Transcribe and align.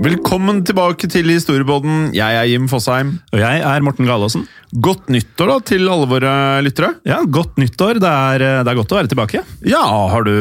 Velkommen 0.00 0.62
tilbake 0.64 1.08
til 1.12 1.28
Historiepodden. 1.28 2.14
Jeg 2.16 2.36
er 2.38 2.46
Jim 2.48 2.64
Fosheim. 2.72 3.18
Og 3.34 3.42
jeg 3.42 3.60
er 3.60 3.82
Morten 3.84 4.06
Galaasen. 4.08 4.46
Godt 4.80 5.10
nyttår 5.12 5.50
da 5.50 5.56
til 5.68 5.90
alle 5.92 6.06
våre 6.08 6.32
lyttere. 6.64 6.94
Ja, 7.04 7.18
godt 7.28 7.58
nyttår. 7.60 8.00
Det 8.00 8.08
er, 8.08 8.44
det 8.64 8.72
er 8.72 8.78
godt 8.78 8.94
å 8.94 8.96
være 8.96 9.10
tilbake. 9.12 9.42
Ja, 9.68 9.82
har 10.14 10.24
du 10.24 10.32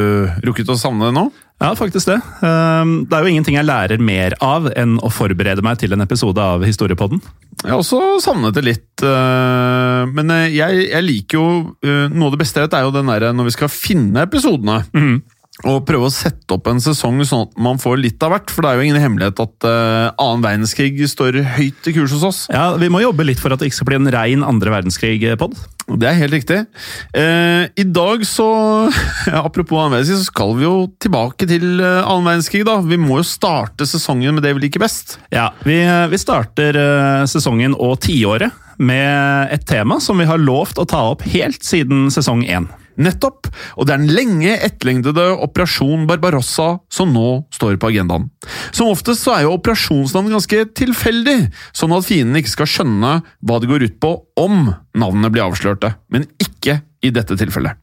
rukket 0.48 0.72
å 0.72 0.78
savne 0.80 1.10
det 1.10 1.16
nå? 1.18 1.26
Ja, 1.60 1.74
faktisk 1.76 2.08
det. 2.08 2.22
Ehm, 2.48 2.94
Det 3.10 3.18
er 3.18 3.26
jo 3.26 3.32
ingenting 3.34 3.58
jeg 3.58 3.68
lærer 3.68 4.00
mer 4.00 4.38
av 4.40 4.70
enn 4.80 4.96
å 5.04 5.12
forberede 5.12 5.66
meg 5.66 5.82
til 5.82 5.92
en 5.92 6.06
episode 6.06 6.40
av 6.40 6.64
Historiepodden. 6.64 7.20
Jeg 7.60 7.74
har 7.74 7.82
også 7.82 8.00
savnet 8.24 8.56
det 8.56 8.64
litt, 8.64 9.04
øh, 9.04 10.08
men 10.16 10.32
øh, 10.32 10.46
jeg, 10.56 10.86
jeg 10.88 11.04
liker 11.04 11.36
jo 11.36 11.50
Noe 11.84 12.30
av 12.30 12.38
det 12.38 12.40
beste 12.46 12.62
jeg 12.62 12.70
vet, 12.70 12.78
er 12.80 12.88
jo 12.88 12.96
den 12.96 13.12
der 13.12 13.28
når 13.36 13.50
vi 13.50 13.56
skal 13.58 13.74
finne 13.74 14.24
episodene. 14.24 14.80
Og 15.68 15.82
prøve 15.84 16.08
å 16.08 16.14
sette 16.14 16.56
opp 16.56 16.70
en 16.72 16.80
sesong 16.80 17.20
sånn 17.28 17.48
at 17.50 17.58
man 17.60 17.80
får 17.82 18.00
litt 18.00 18.24
av 18.24 18.32
hvert. 18.32 18.52
For 18.54 18.64
det 18.64 18.70
er 18.70 18.80
jo 18.80 18.86
ingen 18.88 19.02
hemmelighet 19.04 19.42
at 19.44 19.68
øh, 19.68 20.06
annen 20.16 20.46
verdenskrig 20.46 20.94
står 21.12 21.42
høyt 21.58 21.90
i 21.90 21.96
kurs 21.98 22.16
hos 22.16 22.24
oss. 22.30 22.40
Ja, 22.54 22.72
Vi 22.80 22.88
må 22.92 23.02
jobbe 23.04 23.28
litt 23.28 23.42
for 23.44 23.52
at 23.52 23.60
det 23.60 23.68
ikke 23.68 23.82
skal 23.82 23.90
bli 23.92 24.00
en 24.00 24.14
rein 24.16 24.46
andre 24.48 24.72
verdenskrig-pod. 24.78 25.58
Det 26.00 26.08
er 26.08 26.20
helt 26.20 26.36
riktig. 26.38 26.62
Uh, 27.16 27.66
I 27.74 27.86
dag 27.90 28.24
så 28.28 28.48
Apropos 29.50 29.82
annen 29.82 29.98
verdenskrig, 29.98 30.22
så 30.22 30.30
skal 30.30 30.56
vi 30.56 30.68
jo 30.68 30.74
tilbake 31.02 31.48
til 31.50 31.82
eh, 31.82 32.06
annen 32.06 32.28
verdenskrig. 32.30 32.64
da. 32.68 32.80
Vi 32.86 33.00
må 33.02 33.20
jo 33.20 33.28
starte 33.28 33.88
sesongen 33.90 34.38
med 34.38 34.46
det 34.46 34.56
vi 34.56 34.68
liker 34.68 34.84
best. 34.84 35.18
Ja, 35.34 35.50
vi, 35.68 35.82
vi 35.84 36.22
starter 36.22 36.78
eh, 36.80 37.28
sesongen 37.30 37.76
og 37.76 37.98
tiåret 38.06 38.56
med 38.80 39.52
et 39.52 39.66
tema 39.68 40.00
som 40.00 40.20
vi 40.22 40.28
har 40.30 40.40
lovt 40.40 40.80
å 40.80 40.88
ta 40.88 41.10
opp 41.12 41.26
helt 41.34 41.66
siden 41.68 42.08
sesong 42.14 42.46
én. 42.48 42.70
Nettopp! 43.00 43.48
Og 43.80 43.88
det 43.88 43.96
er 43.96 44.02
den 44.02 44.14
lenge 44.14 44.56
etterlengtede 44.58 45.26
Operasjon 45.46 46.06
Barbarossa 46.10 46.70
som 46.92 47.14
nå 47.16 47.28
står 47.56 47.80
på 47.80 47.92
agendaen. 47.94 48.28
Som 48.76 48.92
oftest 48.92 49.24
så 49.26 49.38
er 49.38 49.46
jo 49.46 49.56
operasjonsnavn 49.56 50.34
ganske 50.36 50.66
tilfeldig, 50.78 51.38
sånn 51.76 51.96
at 51.96 52.08
fienden 52.08 52.42
ikke 52.42 52.56
skal 52.58 52.72
skjønne 52.74 53.14
hva 53.24 53.60
det 53.62 53.72
går 53.72 53.88
ut 53.88 54.00
på 54.04 54.14
om 54.40 54.74
navnene 55.00 55.32
blir 55.32 55.48
avslørte, 55.48 55.94
men 56.12 56.28
ikke 56.42 56.82
i 57.06 57.12
dette 57.16 57.38
tilfellet. 57.40 57.80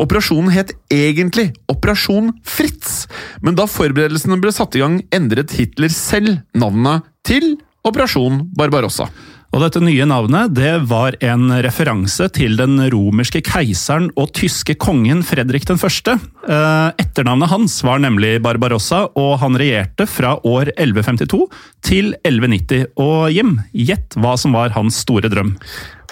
Operasjonen 0.00 0.52
het 0.54 0.72
egentlig 0.94 1.48
Operasjon 1.70 2.30
Fritz, 2.46 3.08
men 3.42 3.58
da 3.58 3.66
forberedelsene 3.70 4.38
ble 4.42 4.54
satt 4.54 4.78
i 4.78 4.84
gang, 4.84 5.00
endret 5.14 5.56
Hitler 5.58 5.90
selv 5.94 6.38
navnet 6.54 7.08
til 7.26 7.56
Operasjon 7.86 8.44
Barbarossa. 8.56 9.08
Og 9.50 9.64
dette 9.64 9.80
nye 9.82 10.06
navnet 10.06 10.52
det 10.54 10.72
var 10.86 11.16
en 11.26 11.50
referanse 11.64 12.28
til 12.36 12.54
den 12.58 12.78
romerske 12.92 13.40
keiseren 13.42 14.06
og 14.14 14.30
tyske 14.38 14.76
kongen 14.78 15.24
Fredrik 15.26 15.66
den 15.66 15.80
første. 15.80 16.14
Eh, 16.46 17.02
Etternavnet 17.02 17.50
hans 17.50 17.80
var 17.86 17.98
nemlig 18.02 18.36
Barbarossa, 18.44 19.08
og 19.18 19.40
han 19.42 19.58
regjerte 19.58 20.06
fra 20.06 20.36
år 20.46 20.70
1152 20.76 21.42
til 21.82 22.12
1190. 22.22 22.86
Og 23.02 23.26
Jim, 23.34 23.56
gjett 23.74 24.14
hva 24.22 24.36
som 24.38 24.54
var 24.54 24.76
hans 24.78 25.02
store 25.02 25.30
drøm. 25.32 25.56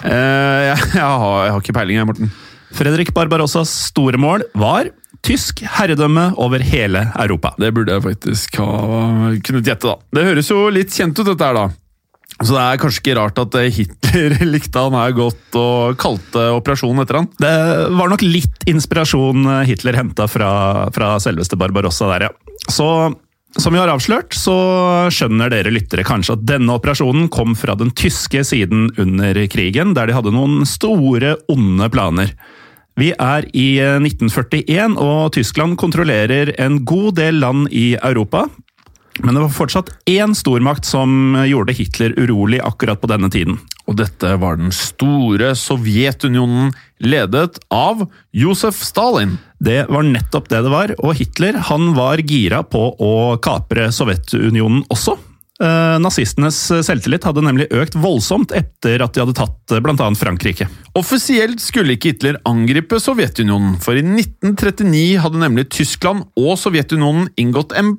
Uh, 0.03 0.09
jeg, 0.69 0.77
jeg, 0.95 1.03
har, 1.03 1.39
jeg 1.45 1.55
har 1.55 1.63
ikke 1.63 1.75
peiling, 1.75 1.99
jeg, 1.99 2.07
Morten. 2.11 2.35
Fredrik 2.75 3.15
Barbarossas 3.15 3.71
store 3.89 4.19
mål 4.21 4.45
var 4.59 4.91
tysk 5.25 5.63
herredømme 5.77 6.29
over 6.39 6.63
hele 6.63 7.07
Europa. 7.15 7.55
Det 7.59 7.71
burde 7.75 7.95
jeg 7.95 8.05
faktisk 8.05 8.59
ha 8.61 9.33
kunnet 9.43 9.67
gjette, 9.67 9.87
da. 9.87 9.95
Det 10.15 10.27
høres 10.27 10.51
jo 10.51 10.65
litt 10.71 10.93
kjent 10.95 11.17
ut, 11.19 11.27
dette 11.27 11.47
her, 11.47 11.57
da. 11.57 11.69
Så 12.39 12.55
det 12.55 12.61
er 12.63 12.79
kanskje 12.79 13.01
ikke 13.03 13.15
rart 13.19 13.39
at 13.41 13.55
Hitler 13.75 14.35
likte 14.53 14.83
han 14.83 14.95
her 14.95 15.15
godt 15.17 15.57
og 15.59 15.97
kalte 15.99 16.45
operasjonen 16.55 17.03
etter 17.03 17.19
han. 17.19 17.31
Det 17.39 17.55
var 17.99 18.11
nok 18.13 18.23
litt 18.23 18.69
inspirasjon 18.69 19.49
Hitler 19.67 19.99
henta 19.99 20.29
fra, 20.31 20.51
fra 20.95 21.17
selveste 21.23 21.59
Barbarossa 21.59 22.07
der, 22.13 22.29
ja. 22.29 22.61
Så 22.71 22.87
som 23.57 23.73
vi 23.73 23.79
har 23.81 23.89
avslørt, 23.89 24.35
så 24.37 24.53
skjønner 25.09 25.49
dere 25.49 25.73
lyttere 25.73 26.05
kanskje 26.05 26.35
at 26.37 26.45
denne 26.45 26.75
operasjonen 26.77 27.31
kom 27.33 27.55
fra 27.57 27.73
den 27.79 27.89
tyske 27.97 28.43
siden 28.45 28.91
under 29.01 29.39
krigen, 29.49 29.95
der 29.97 30.05
de 30.05 30.13
hadde 30.13 30.33
noen 30.35 30.61
store, 30.69 31.33
onde 31.49 31.89
planer. 31.89 32.35
Vi 32.99 33.09
er 33.15 33.47
i 33.57 33.79
1941, 33.81 34.97
og 35.01 35.31
Tyskland 35.33 35.79
kontrollerer 35.81 36.53
en 36.61 36.83
god 36.85 37.17
del 37.17 37.39
land 37.41 37.71
i 37.73 37.93
Europa. 37.95 38.45
Men 39.23 39.35
det 39.35 39.43
var 39.43 39.53
fortsatt 39.53 39.91
én 40.09 40.35
stormakt 40.37 40.87
som 40.87 41.35
gjorde 41.47 41.75
Hitler 41.75 42.15
urolig 42.19 42.61
akkurat 42.63 43.01
på 43.01 43.09
denne 43.11 43.29
tiden. 43.33 43.59
Og 43.89 43.97
dette 43.99 44.35
var 44.39 44.59
den 44.59 44.71
store 44.75 45.53
Sovjetunionen, 45.57 46.73
ledet 46.99 47.57
av 47.73 48.05
Josef 48.35 48.77
Stalin. 48.85 49.37
Det 49.59 49.85
var 49.89 50.05
nettopp 50.05 50.49
det 50.51 50.61
det 50.65 50.73
var, 50.73 50.93
og 51.03 51.17
Hitler 51.19 51.57
han 51.71 51.93
var 51.97 52.21
gira 52.21 52.61
på 52.63 52.83
å 52.95 53.15
kapre 53.43 53.89
Sovjetunionen 53.95 54.85
også. 54.93 55.17
Eh, 55.59 55.97
nazistenes 55.99 56.55
selvtillit 56.87 57.25
hadde 57.27 57.41
nemlig 57.43 57.65
økt 57.75 57.97
voldsomt 57.99 58.53
etter 58.55 59.01
at 59.03 59.11
de 59.11 59.19
hadde 59.25 59.35
tatt 59.35 59.73
eh, 59.75 59.81
bl.a. 59.83 60.05
Frankrike. 60.15 60.69
Offisielt 60.95 61.59
skulle 61.59 61.97
ikke 61.97 62.13
Hitler 62.13 62.37
angripe 62.47 62.95
Sovjetunionen, 63.03 63.75
for 63.83 63.99
i 63.99 64.03
1939 64.05 65.19
hadde 65.19 65.41
nemlig 65.41 65.67
Tyskland 65.75 66.29
og 66.39 66.53
Sovjetunionen 66.61 67.27
inngått 67.41 67.75
en 67.75 67.97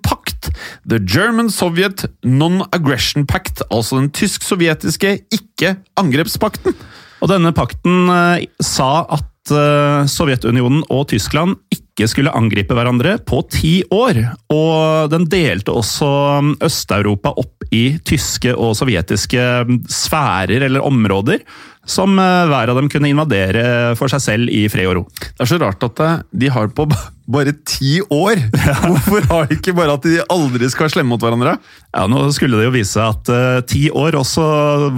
The 0.89 1.01
German 1.05 1.51
Soviet 1.53 2.07
Non-Aggression 2.25 3.27
Pact, 3.29 3.65
altså 3.71 4.01
den 4.01 4.11
tysk-sovjetiske 4.17 5.19
ikke-angrepspakten. 5.37 6.77
Og 7.21 7.29
denne 7.33 7.53
pakten 7.57 8.09
eh, 8.15 8.47
sa 8.65 9.05
at 9.13 9.53
eh, 9.53 10.09
Sovjetunionen 10.09 10.85
og 10.89 11.09
Tyskland 11.13 11.59
ikke 11.75 12.09
skulle 12.09 12.33
angripe 12.37 12.77
hverandre 12.77 13.19
på 13.29 13.43
ti 13.53 13.75
år. 13.93 14.23
Og 14.55 15.11
den 15.13 15.27
delte 15.31 15.75
også 15.77 16.11
mm, 16.41 16.55
Øst-Europa 16.65 17.35
opp 17.41 17.67
i 17.71 18.01
tyske 18.07 18.55
og 18.57 18.75
sovjetiske 18.79 19.45
mm, 19.69 19.83
sfærer 19.91 20.65
eller 20.67 20.87
områder, 20.87 21.45
som 21.87 22.17
eh, 22.19 22.49
hver 22.51 22.73
av 22.73 22.81
dem 22.81 22.91
kunne 22.93 23.13
invadere 23.13 23.65
for 24.01 24.13
seg 24.13 24.25
selv 24.25 24.55
i 24.55 24.67
fred 24.73 24.91
og 24.91 25.01
ro. 25.01 25.07
Det 25.21 25.45
er 25.45 25.53
så 25.53 25.61
rart 25.61 25.89
at 25.91 26.05
eh, 26.07 26.21
de 26.45 26.53
har 26.53 26.73
på 26.75 26.89
bare 27.33 27.55
ti 27.67 27.99
år! 28.03 28.41
Hvorfor 28.85 29.27
har 29.31 29.49
de 29.49 29.59
ikke 29.59 29.75
bare 29.77 29.97
at 29.99 30.07
de 30.07 30.19
aldri 30.33 30.71
skal 30.71 30.87
være 30.87 30.95
slemme 30.97 31.15
mot 31.15 31.25
hverandre? 31.25 31.57
Ja, 31.95 32.07
Nå 32.11 32.23
skulle 32.35 32.61
det 32.61 32.69
jo 32.69 32.75
vise 32.75 32.95
seg 32.97 33.15
at 33.15 33.31
uh, 33.33 33.61
ti 33.67 33.85
år 33.91 34.19
også 34.19 34.45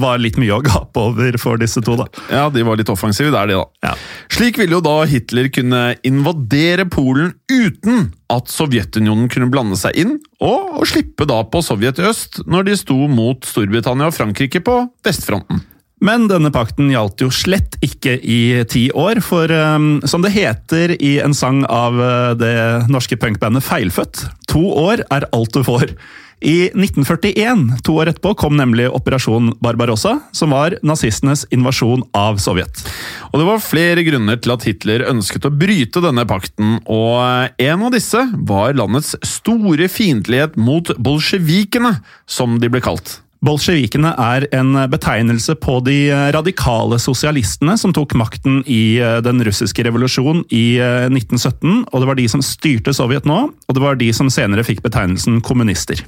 var 0.03 0.21
litt 0.23 0.39
mye 0.41 0.59
å 0.59 0.63
gape 0.65 1.03
over 1.03 1.39
for 1.41 1.61
disse 1.61 1.83
to, 1.85 1.97
da. 2.01 2.09
Ja, 2.33 2.47
de 2.53 2.65
var 2.67 2.81
litt 2.81 2.93
offensive, 2.93 3.33
det 3.33 3.41
er 3.41 3.53
de, 3.53 3.61
da. 3.61 3.91
Ja. 3.91 3.95
Slik 4.33 4.61
ville 4.61 4.79
jo 4.79 4.85
da 4.85 4.97
Hitler 5.09 5.51
kunne 5.53 5.83
invadere 6.09 6.89
Polen 6.91 7.35
uten 7.53 8.11
at 8.33 8.49
Sovjetunionen 8.53 9.29
kunne 9.33 9.51
blande 9.53 9.77
seg 9.81 9.97
inn, 10.01 10.17
og, 10.43 10.79
og 10.81 10.89
slippe 10.89 11.29
da 11.29 11.43
på 11.49 11.61
Sovjet 11.65 12.01
i 12.01 12.09
øst 12.09 12.43
når 12.49 12.71
de 12.71 12.79
sto 12.81 12.97
mot 13.11 13.45
Storbritannia 13.47 14.09
og 14.09 14.17
Frankrike 14.17 14.63
på 14.65 14.79
vestfronten. 15.05 15.61
Men 16.03 16.27
denne 16.27 16.51
pakten 16.51 16.91
gjaldt 16.91 17.23
jo 17.23 17.29
slett 17.31 17.77
ikke 17.85 18.17
i 18.19 18.65
ti 18.71 18.89
år, 18.91 19.21
for 19.23 19.53
um, 19.55 20.01
som 20.03 20.25
det 20.25 20.35
heter 20.35 20.97
i 20.99 21.15
en 21.23 21.37
sang 21.37 21.63
av 21.71 21.95
uh, 21.95 22.33
det 22.35 22.57
norske 22.91 23.19
punkbandet 23.23 23.63
Feilfødt, 23.63 24.25
to 24.51 24.65
år 24.83 25.05
er 25.15 25.29
alt 25.31 25.55
du 25.55 25.63
får. 25.67 25.95
I 26.43 26.73
1941, 26.75 27.69
to 27.87 27.95
år 28.03 28.11
etterpå, 28.11 28.35
kom 28.35 28.57
nemlig 28.59 28.89
Operasjon 28.91 29.53
Barbarossa, 29.63 30.17
som 30.35 30.51
var 30.51 30.75
nazistenes 30.83 31.45
invasjon 31.55 32.03
av 32.19 32.43
Sovjet. 32.43 32.83
Og 33.31 33.39
Det 33.39 33.47
var 33.47 33.63
flere 33.63 34.03
grunner 34.03 34.43
til 34.43 34.57
at 34.57 34.67
Hitler 34.67 35.07
ønsket 35.07 35.47
å 35.47 35.55
bryte 35.55 36.03
denne 36.03 36.27
pakten, 36.27 36.81
og 36.91 37.63
en 37.63 37.87
av 37.87 37.95
disse 37.95 38.27
var 38.43 38.75
landets 38.75 39.15
store 39.23 39.87
fiendtlighet 39.87 40.59
mot 40.59 40.91
bolsjevikene, 40.99 42.01
som 42.27 42.59
de 42.59 42.75
ble 42.75 42.83
kalt. 42.83 43.21
Bolsjevikene 43.43 44.13
er 44.23 44.47
en 44.55 44.77
betegnelse 44.93 45.57
på 45.59 45.81
de 45.83 45.97
radikale 46.35 46.99
sosialistene 47.03 47.75
som 47.81 47.91
tok 47.95 48.15
makten 48.19 48.61
i 48.71 48.99
eh, 49.03 49.19
den 49.25 49.43
russiske 49.43 49.83
revolusjonen 49.83 50.45
i 50.55 50.79
1917. 50.79 51.51
Eh, 51.51 51.89
og 51.91 52.05
Det 52.05 52.09
var 52.11 52.19
de 52.21 52.27
som 52.31 52.45
styrte 52.45 52.95
Sovjet 52.95 53.27
nå, 53.27 53.39
og 53.51 53.75
det 53.75 53.83
var 53.83 53.99
de 53.99 54.11
som 54.15 54.31
senere 54.31 54.63
fikk 54.67 54.85
betegnelsen 54.85 55.41
kommunister. 55.43 56.05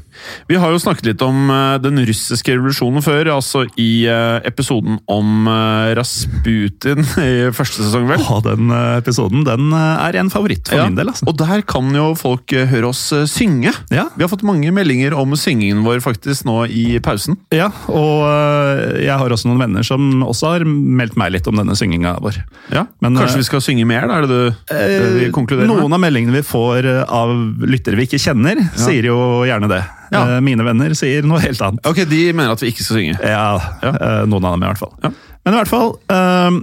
Vi 0.47 0.59
har 0.61 0.71
jo 0.71 0.79
snakket 0.83 1.11
litt 1.11 1.25
om 1.27 1.51
eh, 1.51 1.77
den 1.83 1.99
russiske 2.07 2.55
revolusjonen 2.55 3.03
før, 3.03 3.33
altså 3.35 3.65
i 3.81 4.07
episoden 4.47 5.01
om 5.11 5.49
Rasputin 5.97 7.03
i 7.25 7.51
første 7.55 7.83
sesong, 7.83 8.07
vel? 8.11 8.23
Ja, 8.23 8.39
den 8.45 8.71
episoden 9.01 9.45
den 9.47 9.75
er 9.75 10.21
en 10.21 10.31
favoritt 10.33 10.69
for 10.71 10.79
ja, 10.79 10.87
min 10.87 10.99
del. 10.99 11.11
altså. 11.11 11.27
Og 11.31 11.39
der 11.41 11.65
kan 11.67 11.91
jo 11.97 12.13
folk 12.19 12.55
høre 12.55 12.93
oss 12.93 13.03
synge. 13.31 13.73
Ja. 13.95 14.07
Vi 14.15 14.25
har 14.25 14.31
fått 14.31 14.47
mange 14.47 14.71
meldinger 14.75 15.17
om 15.19 15.35
syngingen 15.39 15.83
vår 15.87 16.03
faktisk 16.05 16.47
nå 16.49 16.63
i 16.71 17.01
pausen. 17.03 17.24
Ja, 17.55 17.69
og 17.89 18.25
øh, 18.29 19.01
jeg 19.05 19.17
har 19.21 19.35
også 19.35 19.49
noen 19.51 19.61
venner 19.63 19.85
som 19.87 20.23
også 20.27 20.51
har 20.55 20.65
meldt 20.69 21.17
meg 21.21 21.33
litt 21.35 21.47
om 21.51 21.57
denne 21.61 21.77
synginga 21.79 22.17
vår. 22.25 22.39
Ja, 22.75 22.85
Men, 23.05 23.17
Kanskje 23.19 23.39
øh, 23.39 23.43
vi 23.43 23.49
skal 23.49 23.65
synge 23.65 23.87
mer, 23.89 24.07
da? 24.11 24.19
Er 24.21 24.27
det 24.27 24.31
du 24.31 24.71
det 24.71 25.13
vi 25.19 25.29
konkluderer 25.35 25.69
med? 25.71 25.81
Noen 25.83 25.97
av 25.97 26.03
meldingene 26.05 26.37
vi 26.37 26.45
får 26.47 26.89
av 27.05 27.35
lyttere 27.65 27.97
vi 28.01 28.07
ikke 28.09 28.21
kjenner, 28.23 28.61
sier 28.79 29.09
jo 29.11 29.19
gjerne 29.49 29.71
det. 29.73 29.83
Ja. 30.15 30.25
Eh, 30.37 30.41
Mine 30.45 30.67
venner 30.67 30.93
sier 30.99 31.25
noe 31.27 31.41
helt 31.43 31.61
annet. 31.65 31.85
Ok, 31.89 32.05
De 32.11 32.25
mener 32.33 32.53
at 32.55 32.63
vi 32.63 32.71
ikke 32.75 32.85
skal 32.87 33.01
synge. 33.01 33.17
Ja, 33.23 33.47
Ja. 33.83 33.95
eh, 33.95 34.25
noen 34.31 34.45
av 34.45 34.55
dem 34.59 34.67
i 34.67 34.71
hvert 34.73 34.83
fall. 34.85 34.93
Ja. 35.03 35.13
Men 35.45 35.53
i 35.53 35.59
hvert 35.59 35.69
fall, 35.69 35.91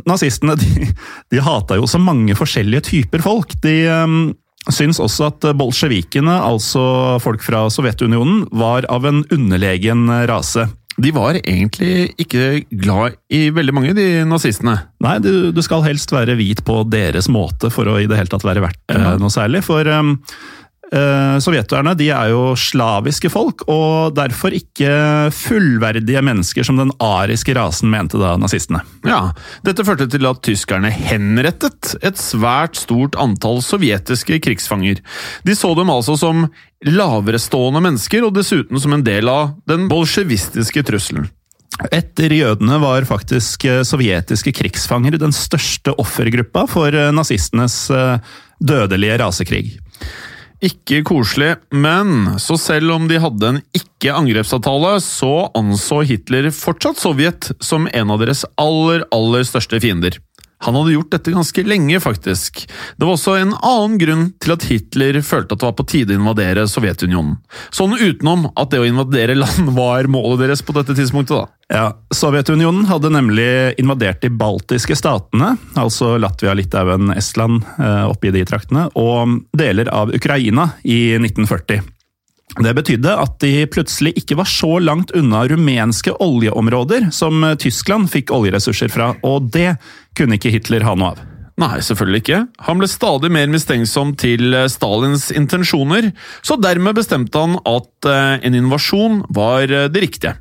nazistene 0.10 0.56
de, 0.58 0.88
de 1.30 1.42
hata 1.46 1.76
jo 1.78 1.86
så 1.86 2.00
mange 2.02 2.34
forskjellige 2.34 2.82
typer 2.88 3.22
folk. 3.22 3.54
De 3.62 3.76
syns 4.70 5.00
også 5.02 5.32
at 5.32 5.48
bolsjevikene, 5.58 6.36
altså 6.46 7.18
folk 7.24 7.42
fra 7.42 7.66
Sovjetunionen, 7.74 8.44
var 8.54 8.86
av 8.94 9.08
en 9.10 9.24
underlegen 9.34 10.06
rase. 10.30 10.68
De 11.02 11.10
var 11.16 11.38
egentlig 11.40 12.12
ikke 12.20 12.66
glad 12.84 13.16
i 13.34 13.46
veldig 13.56 13.74
mange, 13.74 13.94
de 13.98 14.22
nazistene. 14.28 14.76
Nei, 15.02 15.16
du, 15.24 15.50
du 15.56 15.62
skal 15.66 15.82
helst 15.88 16.12
være 16.14 16.36
hvit 16.38 16.62
på 16.68 16.82
deres 16.92 17.30
måte 17.32 17.72
for 17.74 17.90
å 17.90 17.96
i 18.04 18.10
det 18.12 18.20
hele 18.20 18.30
tatt 18.30 18.46
være 18.46 18.62
verdt 18.68 18.78
eh, 18.92 19.00
Ja. 19.00 19.16
noe 19.18 19.32
særlig. 19.34 19.64
For 19.66 19.88
um, 19.88 20.18
eh, 20.96 21.38
sovjeterne 21.44 21.94
de 21.98 22.10
er 22.14 22.32
jo 22.34 22.54
slaviske 22.60 23.32
folk, 23.32 23.64
og 23.72 24.16
derfor 24.18 24.54
ikke 24.56 24.92
fullverdige 25.36 26.22
mennesker 26.26 26.68
som 26.68 26.80
den 26.80 26.94
ariske 27.04 27.56
rasen 27.58 27.92
mente 27.92 28.20
da 28.22 28.36
nazistene. 28.40 28.84
Ja, 29.08 29.32
Dette 29.66 29.86
førte 29.88 30.10
til 30.12 30.28
at 30.30 30.42
tyskerne 30.46 30.92
henrettet 30.94 31.96
et 32.02 32.20
svært 32.22 32.80
stort 32.80 33.18
antall 33.20 33.62
sovjetiske 33.66 34.42
krigsfanger. 34.44 35.02
De 35.48 35.58
så 35.58 35.74
dem 35.78 35.92
altså 35.94 36.18
som 36.20 36.48
laverestående 36.86 37.84
mennesker, 37.84 38.26
og 38.26 38.36
dessuten 38.36 38.80
som 38.82 38.96
en 38.96 39.06
del 39.06 39.30
av 39.32 39.56
den 39.70 39.88
bolsjevistiske 39.92 40.84
trusselen. 40.88 41.30
Etter 41.92 42.34
jødene 42.36 42.78
var 42.82 43.08
faktisk 43.10 43.64
eh, 43.66 43.82
sovjetiske 43.88 44.52
krigsfanger 44.54 45.16
den 45.22 45.32
største 45.34 45.96
offergruppa 46.02 46.68
for 46.70 46.94
eh, 46.94 47.14
nazistenes 47.16 47.88
dødelige 48.62 49.16
rasekrig. 49.22 49.64
Ikke 50.62 51.00
koselig, 51.02 51.56
men 51.74 52.36
så 52.38 52.54
selv 52.62 52.94
om 52.94 53.08
de 53.10 53.18
hadde 53.22 53.48
en 53.50 53.62
ikke-angrepsavtale, 53.74 54.92
så 55.02 55.48
anså 55.58 56.04
Hitler 56.06 56.52
fortsatt 56.54 57.02
Sovjet 57.02 57.50
som 57.66 57.88
en 57.90 58.14
av 58.14 58.22
deres 58.22 58.44
aller, 58.62 59.08
aller 59.10 59.48
største 59.48 59.82
fiender. 59.82 60.20
Han 60.66 60.78
hadde 60.78 60.94
gjort 60.94 61.12
dette 61.16 61.34
ganske 61.34 61.64
lenge, 61.66 62.00
faktisk. 62.00 62.66
Det 62.98 63.06
var 63.06 63.16
også 63.16 63.36
en 63.40 63.54
annen 63.58 63.98
grunn 64.02 64.26
til 64.42 64.54
at 64.54 64.66
Hitler 64.70 65.22
følte 65.26 65.56
at 65.56 65.64
det 65.64 65.68
var 65.70 65.78
på 65.80 65.88
tide 65.90 66.14
å 66.14 66.20
invadere 66.22 66.68
Sovjetunionen. 66.70 67.40
Sånn 67.74 67.96
utenom 67.98 68.46
at 68.54 68.74
det 68.74 68.82
å 68.82 68.86
invadere 68.86 69.38
land 69.44 69.72
var 69.78 70.10
målet 70.12 70.46
deres 70.46 70.62
på 70.66 70.76
dette 70.78 70.96
tidspunktet, 70.98 71.34
da. 71.40 71.48
Ja, 71.72 71.86
Sovjetunionen 72.14 72.86
hadde 72.90 73.14
nemlig 73.16 73.48
invadert 73.82 74.22
de 74.22 74.30
baltiske 74.30 74.98
statene, 75.00 75.56
altså 75.80 76.18
Latvia, 76.20 76.54
Litauen, 76.58 77.14
Estland, 77.16 77.64
eh, 77.80 78.04
oppi 78.12 78.34
de 78.36 78.44
traktene, 78.46 78.90
og 79.00 79.40
deler 79.58 79.90
av 79.90 80.12
Ukraina 80.14 80.74
i 80.84 81.16
1940. 81.16 81.82
Det 82.60 82.74
betydde 82.76 83.14
at 83.16 83.38
de 83.40 83.64
plutselig 83.72 84.12
ikke 84.20 84.36
var 84.42 84.50
så 84.50 84.76
langt 84.84 85.14
unna 85.16 85.46
rumenske 85.48 86.12
oljeområder 86.20 87.08
som 87.16 87.46
Tyskland 87.64 88.12
fikk 88.12 88.34
oljeressurser 88.36 88.92
fra, 88.92 89.14
og 89.24 89.48
det 89.56 89.78
kunne 90.18 90.38
ikke 90.38 90.54
Hitler 90.54 90.86
ha 90.88 90.96
noe 90.98 91.14
av. 91.14 91.22
Nei, 91.62 91.78
selvfølgelig 91.84 92.22
ikke. 92.24 92.40
Han 92.68 92.80
ble 92.80 92.88
stadig 92.90 93.30
mer 93.34 93.50
mistenksom 93.52 94.16
til 94.20 94.56
eh, 94.56 94.70
Stalins 94.72 95.30
intensjoner, 95.36 96.10
så 96.46 96.58
dermed 96.58 96.98
bestemte 96.98 97.38
han 97.38 97.60
at 97.70 98.10
eh, 98.10 98.40
en 98.48 98.58
invasjon 98.58 99.22
var 99.36 99.68
eh, 99.70 99.90
det 99.92 100.06
riktige. 100.08 100.38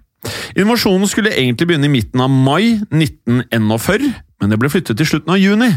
Invasjonen 0.60 1.08
skulle 1.10 1.32
egentlig 1.34 1.70
begynne 1.70 1.88
i 1.88 1.92
midten 1.92 2.22
av 2.24 2.30
mai 2.32 2.78
1941, 2.92 4.10
men 4.40 4.52
det 4.52 4.60
ble 4.60 4.70
flyttet 4.72 5.00
til 5.00 5.08
slutten 5.08 5.34
av 5.34 5.40
juni. 5.40 5.70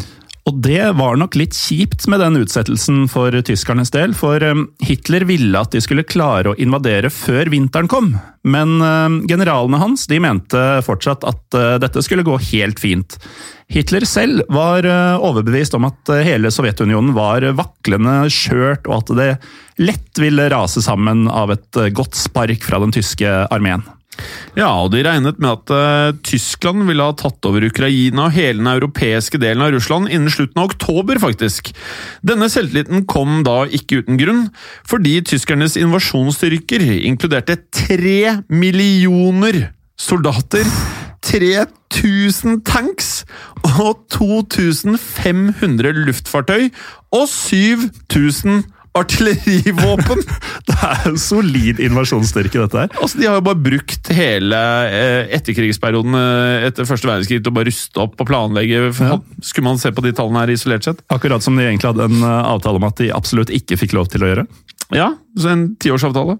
Og 0.43 0.57
det 0.59 0.89
var 0.99 1.15
nok 1.15 1.37
litt 1.39 1.55
kjipt 1.55 2.03
med 2.11 2.19
den 2.19 2.35
utsettelsen 2.41 3.05
for 3.11 3.31
tyskernes 3.47 3.93
del, 3.95 4.11
for 4.17 4.43
eh, 4.43 4.63
Hitler 4.83 5.23
ville 5.29 5.55
at 5.55 5.71
de 5.71 5.79
skulle 5.83 6.03
klare 6.03 6.51
å 6.51 6.57
invadere 6.59 7.11
før 7.13 7.47
vinteren 7.53 7.87
kom. 7.91 8.11
Men 8.43 8.75
eh, 8.83 9.21
generalene 9.31 9.79
hans 9.79 10.03
de 10.11 10.19
mente 10.23 10.63
fortsatt 10.83 11.23
at 11.29 11.59
eh, 11.59 11.77
dette 11.79 12.03
skulle 12.03 12.27
gå 12.27 12.35
helt 12.51 12.83
fint. 12.83 13.15
Hitler 13.71 14.03
selv 14.05 14.43
var 14.53 14.85
overbevist 15.23 15.73
om 15.73 15.87
at 15.87 16.11
hele 16.27 16.51
Sovjetunionen 16.53 17.15
var 17.15 17.45
vaklende 17.55 18.27
skjørt, 18.29 18.85
og 18.91 18.99
at 18.99 19.13
det 19.17 19.29
lett 19.81 20.19
ville 20.21 20.49
rase 20.51 20.83
sammen 20.83 21.23
av 21.31 21.55
et 21.55 21.79
godt 21.95 22.19
spark 22.19 22.67
fra 22.67 22.83
den 22.83 22.93
tyske 22.93 23.31
armeen. 23.47 23.81
Ja, 24.57 24.69
og 24.83 24.91
de 24.93 25.01
regnet 25.05 25.39
med 25.41 25.49
at 25.49 25.73
uh, 25.73 26.17
Tyskland 26.25 26.85
ville 26.87 27.05
ha 27.05 27.15
tatt 27.17 27.45
over 27.49 27.65
Ukraina 27.65 28.27
og 28.27 28.35
hele 28.35 28.61
den 28.61 28.69
europeiske 28.69 29.39
delen 29.41 29.63
av 29.65 29.73
Russland 29.73 30.11
innen 30.11 30.31
slutten 30.33 30.61
av 30.61 30.69
oktober, 30.71 31.19
faktisk. 31.21 31.71
Denne 32.25 32.49
selvtilliten 32.53 33.07
kom 33.09 33.41
da 33.47 33.63
ikke 33.65 34.03
uten 34.03 34.19
grunn, 34.21 34.43
fordi 34.89 35.19
tyskernes 35.25 35.77
invasjonsstyrker 35.81 36.85
inkluderte 37.01 37.57
tre 37.73 38.43
millioner 38.53 39.71
soldater, 39.99 40.67
3000 41.23 42.61
tanks 42.67 43.23
og 43.79 44.03
2500 44.13 46.03
luftfartøy 46.03 46.67
og 47.15 47.27
7000 47.31 48.65
artillerivåpen! 48.97 50.21
Det 50.67 50.75
er 50.79 51.07
en 51.09 51.17
solid 51.19 51.79
invasjonsstyrke, 51.83 52.59
dette 52.61 52.83
her. 52.83 52.91
Altså, 52.99 53.19
De 53.19 53.27
har 53.27 53.39
jo 53.39 53.45
bare 53.45 53.61
brukt 53.65 54.11
hele 54.15 54.59
eh, 54.89 55.33
etterkrigsperioden 55.37 56.17
eh, 56.19 56.67
etter 56.69 56.87
første 56.89 57.09
verdenskrig 57.09 57.41
til 57.41 57.51
å 57.51 57.55
bare 57.57 57.69
ruste 57.71 58.03
opp 58.03 58.19
og 58.21 58.29
planlegge. 58.29 58.85
Ja. 58.99 59.17
Skulle 59.43 59.71
man 59.71 59.81
se 59.81 59.91
på 59.95 60.05
de 60.05 60.13
tallene 60.15 60.43
her 60.43 60.53
isolert 60.53 60.87
sett? 60.87 61.03
Akkurat 61.13 61.43
som 61.45 61.57
de 61.59 61.65
egentlig 61.67 61.91
hadde 61.91 62.07
en 62.09 62.21
eh, 62.21 62.51
avtale 62.53 62.81
om 62.81 62.87
at 62.87 63.01
de 63.01 63.11
absolutt 63.15 63.53
ikke 63.53 63.79
fikk 63.81 63.97
lov 63.97 64.11
til 64.13 64.25
å 64.25 64.31
gjøre. 64.31 64.47
Ja, 64.93 65.13
så 65.39 65.53
en 65.53 65.67
tiårsavtale. 65.81 66.37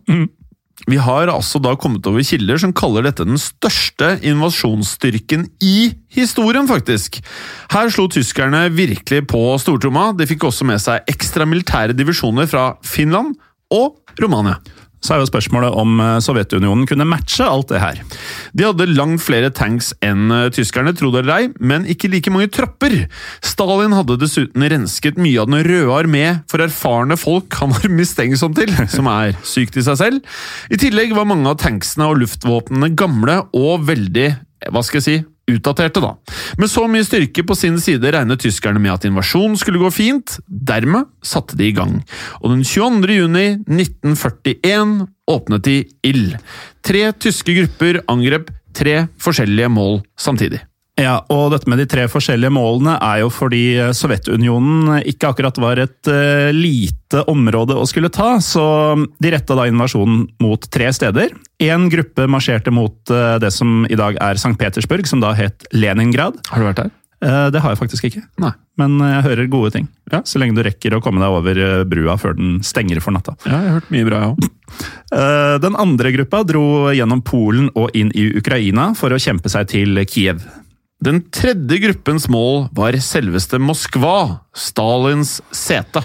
Vi 0.90 0.98
har 1.00 1.30
altså 1.32 1.62
da 1.64 1.76
kommet 1.80 2.06
over 2.10 2.26
kilder 2.26 2.60
som 2.60 2.74
kaller 2.76 3.06
dette 3.06 3.26
den 3.28 3.40
største 3.40 4.18
invasjonsstyrken 4.26 5.46
i 5.64 5.94
historien, 6.12 6.68
faktisk. 6.68 7.22
Her 7.72 7.92
slo 7.94 8.10
tyskerne 8.12 8.66
virkelig 8.74 9.24
på 9.32 9.44
stortromma. 9.62 10.10
De 10.18 10.28
fikk 10.28 10.48
også 10.50 10.68
med 10.68 10.82
seg 10.84 11.06
ekstra 11.14 11.48
militære 11.48 11.96
divisjoner 11.96 12.50
fra 12.50 12.72
Finland 12.84 13.38
og 13.74 14.02
Romania. 14.20 14.58
Så 15.04 15.14
er 15.16 15.22
jo 15.22 15.28
spørsmålet 15.28 15.76
om 15.80 16.00
eh, 16.00 16.20
Sovjetunionen 16.24 16.88
kunne 16.88 17.08
matche 17.08 17.46
alt 17.46 17.74
det 17.74 17.82
her. 17.84 18.00
De 18.56 18.68
hadde 18.68 18.88
langt 18.94 19.24
flere 19.24 19.52
tanks 19.54 19.92
enn 20.04 20.32
eh, 20.32 20.48
tyskerne, 20.56 20.96
tro 20.96 21.12
det 21.14 21.24
eller 21.26 21.36
ei, 21.36 21.50
men 21.60 21.88
ikke 21.92 22.12
like 22.14 22.32
mange 22.34 22.52
tropper. 22.56 22.96
Stalin 23.44 23.96
hadde 23.98 24.20
dessuten 24.22 24.64
rensket 24.74 25.20
mye 25.20 25.44
av 25.44 25.52
Den 25.52 25.66
røde 25.68 25.98
armé 25.98 26.24
for 26.52 26.64
erfarne 26.64 27.18
folk 27.20 27.60
han 27.60 27.76
var 27.76 27.92
mistenksom 27.92 28.56
til, 28.58 28.72
som 28.96 29.12
er 29.12 29.36
sykt 29.48 29.78
i 29.80 29.86
seg 29.86 30.00
selv. 30.00 30.40
I 30.72 30.80
tillegg 30.80 31.16
var 31.18 31.28
mange 31.30 31.52
av 31.52 31.60
tanksene 31.64 32.08
og 32.08 32.24
luftvåpnene 32.24 32.94
gamle 32.98 33.42
og 33.60 33.86
veldig, 33.90 34.30
hva 34.72 34.84
skal 34.86 35.02
jeg 35.02 35.08
si, 35.10 35.20
utdaterte, 35.50 36.02
da. 36.04 36.14
Med 36.58 36.72
så 36.72 36.86
mye 36.90 37.06
styrke 37.06 37.44
på 37.48 37.56
sin 37.58 37.80
side 37.84 38.14
regnet 38.16 38.44
tyskerne 38.44 38.82
med 38.82 38.94
at 38.96 39.08
invasjonen 39.10 39.58
skulle 39.60 39.82
gå 39.82 39.92
fint, 39.94 40.38
dermed 40.48 41.10
satte 41.26 41.58
de 41.60 41.70
i 41.70 41.76
gang. 41.76 42.00
Og 42.42 42.54
den 42.54 42.64
22. 42.68 43.18
juni 43.20 43.48
1941 43.68 45.08
åpnet 45.32 45.66
de 45.68 45.80
ild. 46.08 46.36
Tre 46.84 47.08
tyske 47.16 47.56
grupper 47.60 48.04
angrep 48.12 48.52
tre 48.74 49.04
forskjellige 49.22 49.72
mål 49.72 50.02
samtidig. 50.20 50.64
Ja, 51.00 51.16
og 51.34 51.48
dette 51.50 51.70
med 51.72 51.80
de 51.82 51.88
tre 51.90 52.04
forskjellige 52.12 52.54
målene 52.54 52.94
er 53.02 53.24
jo 53.24 53.30
fordi 53.34 53.64
Sovjetunionen 53.98 55.00
ikke 55.10 55.32
akkurat 55.32 55.58
var 55.62 55.82
et 55.82 56.10
uh, 56.10 56.52
lite 56.54 57.24
område 57.32 57.78
å 57.80 57.88
skulle 57.90 58.12
ta, 58.14 58.36
så 58.44 58.66
de 58.94 59.32
retta 59.34 59.58
da 59.58 59.66
invasjonen 59.70 60.28
mot 60.44 60.68
tre 60.70 60.92
steder. 60.94 61.34
Én 61.66 61.90
gruppe 61.90 62.28
marsjerte 62.30 62.74
mot 62.74 62.94
uh, 63.10 63.40
det 63.42 63.50
som 63.56 63.88
i 63.90 63.98
dag 63.98 64.22
er 64.22 64.38
St. 64.38 64.54
Petersburg, 64.60 65.10
som 65.10 65.24
da 65.24 65.34
het 65.38 65.66
Leningrad. 65.74 66.38
Har 66.54 66.62
du 66.62 66.70
vært 66.70 66.84
der? 66.84 66.94
Uh, 67.24 67.50
det 67.56 67.64
har 67.64 67.74
jeg 67.74 67.82
faktisk 67.82 68.12
ikke, 68.12 68.26
Nei. 68.44 68.54
men 68.78 69.02
jeg 69.02 69.26
hører 69.32 69.50
gode 69.50 69.74
ting. 69.74 69.90
Ja, 70.14 70.22
så 70.30 70.38
lenge 70.38 70.60
du 70.60 70.66
rekker 70.68 70.94
å 70.94 71.02
komme 71.02 71.24
deg 71.24 71.34
over 71.42 71.86
brua 71.90 72.20
før 72.22 72.38
den 72.38 72.60
stenger 72.62 73.02
for 73.02 73.18
natta. 73.18 73.34
Ja, 73.48 73.56
jeg 73.56 73.72
har 73.72 73.80
hørt 73.80 73.94
mye 73.96 74.12
bra, 74.12 74.26
jeg 74.28 74.36
òg. 74.36 74.50
Den 75.64 75.76
andre 75.78 76.10
gruppa 76.16 76.40
dro 76.50 76.64
gjennom 76.90 77.20
Polen 77.22 77.68
og 77.78 77.94
inn 77.94 78.10
i 78.18 78.24
Ukraina 78.40 78.88
for 78.98 79.14
å 79.14 79.20
kjempe 79.22 79.52
seg 79.54 79.68
til 79.70 80.00
Kiev. 80.10 80.42
Den 81.04 81.20
tredje 81.36 81.78
gruppens 81.84 82.30
mål 82.32 82.70
var 82.72 82.96
selveste 83.04 83.58
Moskva, 83.60 84.40
Stalins 84.56 85.42
sete. 85.52 86.00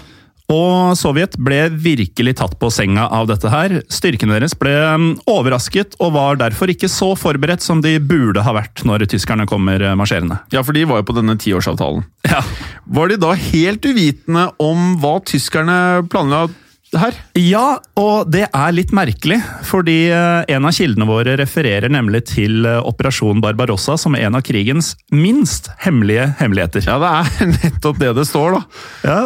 Og 0.51 0.97
Sovjet 0.99 1.37
ble 1.39 1.59
virkelig 1.71 2.33
tatt 2.41 2.57
på 2.59 2.71
senga 2.73 3.05
av 3.13 3.29
dette 3.29 3.47
her. 3.53 3.77
Styrkene 3.87 4.35
deres 4.35 4.57
ble 4.59 4.73
um, 4.89 5.07
overrasket 5.29 5.95
og 6.01 6.15
var 6.17 6.39
derfor 6.41 6.73
ikke 6.73 6.89
så 6.91 7.13
forberedt 7.15 7.63
som 7.63 7.83
de 7.85 7.95
burde 8.01 8.43
ha 8.43 8.55
vært 8.57 8.83
når 8.83 9.05
tyskerne 9.13 9.47
kommer 9.47 9.79
uh, 9.85 9.93
marsjerende. 9.95 10.41
Ja, 10.51 10.65
for 10.65 10.75
de 10.75 10.83
var 10.89 10.99
jo 10.99 11.07
på 11.11 11.15
denne 11.21 11.37
tiårsavtalen. 11.39 12.03
Ja. 12.27 12.41
Var 12.89 13.13
de 13.13 13.21
da 13.21 13.35
helt 13.39 13.85
uvitende 13.85 14.49
om 14.59 14.97
hva 14.99 15.19
tyskerne 15.23 15.77
planla 16.11 16.49
her? 16.97 17.15
Ja, 17.37 17.79
og 17.99 18.29
det 18.33 18.45
er 18.47 18.73
litt 18.73 18.91
merkelig, 18.95 19.37
fordi 19.67 20.09
eh, 20.13 20.41
en 20.49 20.65
av 20.65 20.73
kildene 20.75 21.07
våre 21.09 21.35
refererer 21.39 21.91
nemlig 21.91 22.23
til 22.31 22.65
eh, 22.65 22.79
Operasjon 22.81 23.41
Barbarossa 23.43 23.97
som 23.99 24.17
en 24.17 24.37
av 24.37 24.43
krigens 24.45 24.95
minst 25.13 25.69
hemmelige 25.83 26.29
hemmeligheter. 26.39 26.85
Ja, 26.87 26.97
det 27.01 27.11
er 27.11 27.51
nettopp 27.57 28.01
det 28.01 28.13
det 28.17 28.25
står, 28.29 28.57
da. 28.57 28.61
Ja, 29.05 29.19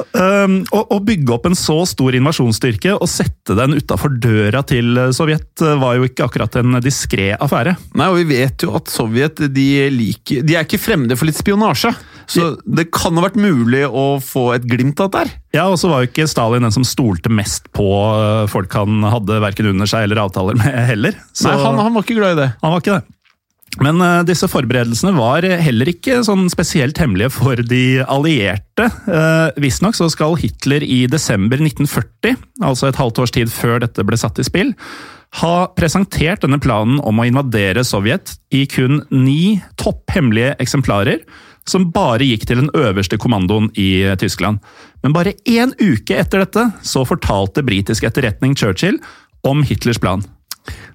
um, 0.44 0.60
å, 0.76 0.84
å, 0.98 1.00
bygge 1.04 1.36
opp 1.36 1.48
en 1.50 1.58
så 1.58 1.80
stor 1.90 2.16
invasjonsstyrke 2.18 2.98
og 2.98 3.10
sette 3.12 3.56
den 3.58 3.78
utafor 3.80 4.18
døra 4.24 4.64
til 4.68 4.98
eh, 5.00 5.14
Sovjet 5.16 5.64
var 5.80 5.98
jo 5.98 6.10
ikke 6.10 6.28
akkurat 6.28 6.60
en 6.60 6.82
diskré 6.84 7.32
affære. 7.38 7.78
Nei, 8.00 8.10
og 8.12 8.20
vi 8.22 8.42
vet 8.42 8.68
jo 8.68 8.76
at 8.80 8.92
Sovjet 8.92 9.46
de, 9.54 9.70
liker, 9.94 10.44
de 10.44 10.58
er 10.58 10.68
ikke 10.68 10.82
fremmede 10.82 11.18
for 11.20 11.30
litt 11.30 11.40
spionasje. 11.40 11.94
Så 12.30 12.54
det 12.64 12.90
kan 12.96 13.18
ha 13.18 13.26
vært 13.26 13.40
mulig 13.40 13.84
å 13.88 14.20
få 14.24 14.50
et 14.56 14.68
glimt 14.70 15.02
av 15.04 15.12
dette. 15.14 15.40
Ja, 15.54 15.68
og 15.70 15.78
så 15.82 15.92
var 15.92 16.04
jo 16.04 16.10
ikke 16.10 16.28
Stalin 16.30 16.66
den 16.66 16.74
som 16.74 16.86
stolte 16.88 17.32
mest 17.34 17.70
på 17.76 17.88
eh, 18.14 18.46
folk 18.52 18.74
han 18.78 19.04
hadde 19.06 19.42
verken 19.44 19.70
under 19.74 19.90
seg 19.90 20.08
eller 20.08 20.24
avtaler 20.24 20.58
med 20.60 20.78
heller. 20.94 21.20
Så 21.36 21.52
Nei, 21.52 21.60
han, 21.62 21.82
han, 21.82 21.94
var 21.94 22.08
ikke 22.08 22.18
glad 22.22 22.38
i 22.38 22.42
det. 22.42 22.50
Han 22.64 22.76
var 22.76 22.84
ikke 22.84 22.98
det. 22.98 23.20
Men 23.82 24.02
uh, 24.04 24.22
disse 24.28 24.46
forberedelsene 24.52 25.16
var 25.18 25.46
heller 25.66 25.90
ikke 25.90 26.20
sånn 26.26 26.46
spesielt 26.54 27.00
hemmelige 27.02 27.32
for 27.34 27.58
de 27.58 28.04
allierte. 28.06 28.86
Uh, 29.08 29.50
Visstnok 29.62 29.98
så 29.98 30.10
skal 30.14 30.38
Hitler 30.38 30.86
i 30.86 31.04
desember 31.10 31.58
1940, 31.58 32.38
altså 32.62 32.92
et 32.92 33.00
halvt 33.02 33.24
års 33.24 33.34
tid 33.34 33.54
før 33.54 33.82
dette 33.82 34.06
ble 34.06 34.20
satt 34.20 34.38
i 34.38 34.46
spill, 34.46 34.76
ha 35.42 35.56
presentert 35.74 36.44
denne 36.44 36.60
planen 36.62 37.00
om 37.02 37.18
å 37.18 37.26
invadere 37.26 37.82
Sovjet 37.88 38.36
i 38.54 38.68
kun 38.70 39.02
ni 39.10 39.58
topphemmelige 39.82 40.54
eksemplarer 40.62 41.24
som 41.70 41.90
bare 41.96 42.28
gikk 42.28 42.48
til 42.50 42.64
den 42.64 42.72
øverste 42.76 43.20
kommandoen 43.22 43.70
i 43.80 44.04
Tyskland. 44.20 44.60
Men 45.04 45.16
bare 45.16 45.36
én 45.50 45.74
uke 45.80 46.18
etter 46.20 46.44
dette 46.44 46.70
så 46.86 47.06
fortalte 47.08 47.64
britisk 47.66 48.08
etterretning 48.08 48.56
Churchill 48.60 49.00
om 49.48 49.64
Hitlers 49.68 50.00
plan. 50.00 50.24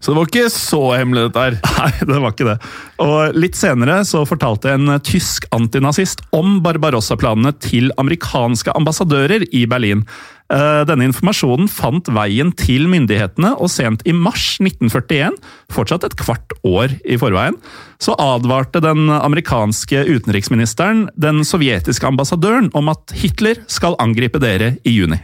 Så 0.01 0.13
det 0.13 0.17
var 0.17 0.29
ikke 0.29 0.51
så 0.53 0.81
hemmelig, 0.95 1.27
dette 1.29 1.43
her? 1.43 1.57
Nei, 1.79 1.91
det 2.09 2.21
var 2.23 2.33
ikke 2.33 2.49
det. 2.49 2.57
Og 3.05 3.37
Litt 3.37 3.59
senere 3.59 4.01
så 4.09 4.23
fortalte 4.29 4.73
en 4.73 4.95
tysk 5.05 5.49
antinazist 5.55 6.23
om 6.37 6.61
Barbarossa-planene 6.65 7.53
til 7.65 7.91
amerikanske 8.01 8.73
ambassadører 8.79 9.45
i 9.53 9.67
Berlin. 9.69 10.05
Eh, 10.49 10.83
denne 10.89 11.05
informasjonen 11.11 11.69
fant 11.69 12.09
veien 12.17 12.55
til 12.57 12.87
myndighetene, 12.89 13.51
og 13.61 13.69
sent 13.69 14.01
i 14.09 14.15
mars 14.17 14.57
1941, 14.65 15.37
fortsatt 15.75 16.07
et 16.09 16.17
kvart 16.17 16.55
år 16.65 16.95
i 17.05 17.19
forveien, 17.21 17.59
så 18.01 18.15
advarte 18.17 18.81
den 18.81 19.11
amerikanske 19.13 20.07
utenriksministeren 20.09 21.09
den 21.21 21.43
sovjetiske 21.45 22.09
ambassadøren 22.09 22.71
om 22.79 22.89
at 22.95 23.13
Hitler 23.21 23.61
skal 23.69 23.99
angripe 24.01 24.41
dere 24.41 24.77
i 24.89 24.97
juni. 24.97 25.21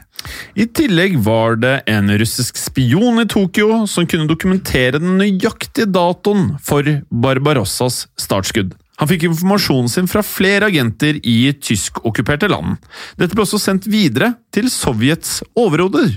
I 0.61 0.69
tillegg 0.76 1.16
var 1.25 1.57
det 1.61 1.75
en 1.90 2.12
russisk 2.21 2.61
spion 2.61 3.21
i 3.23 3.28
Tokyo 3.28 3.85
som 3.90 4.09
kunne 4.09 4.28
dokumentere 4.28 5.00
den 5.00 5.16
nøyaktige 5.21 5.88
datoen 5.88 6.54
for 6.64 6.85
Barbarossas 7.09 8.07
startskudd. 8.21 8.76
Han 9.03 9.11
fikk 9.11 9.27
informasjonen 9.27 9.91
sin 9.91 10.11
fra 10.11 10.23
flere 10.23 10.69
agenter 10.71 11.19
i 11.27 11.39
tyskokkuperte 11.59 12.49
land. 12.51 12.77
Dette 13.19 13.35
ble 13.35 13.43
også 13.43 13.59
sendt 13.63 13.89
videre 13.91 14.37
til 14.55 14.71
Sovjets 14.73 15.41
overhoder. 15.59 16.13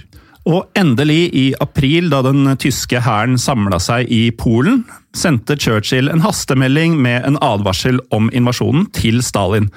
Og 0.47 0.69
endelig, 0.79 1.23
i 1.35 1.45
april, 1.59 2.07
da 2.13 2.21
den 2.23 2.47
tyske 2.61 3.01
hæren 3.03 3.35
samla 3.41 3.81
seg 3.83 4.07
i 4.13 4.29
Polen, 4.31 4.85
sendte 5.17 5.57
Churchill 5.59 6.07
en 6.11 6.23
hastemelding 6.23 6.95
med 7.03 7.25
en 7.27 7.39
advarsel 7.43 7.99
om 8.15 8.29
invasjonen 8.31 8.87
til 8.95 9.19
Stalin. 9.25 9.67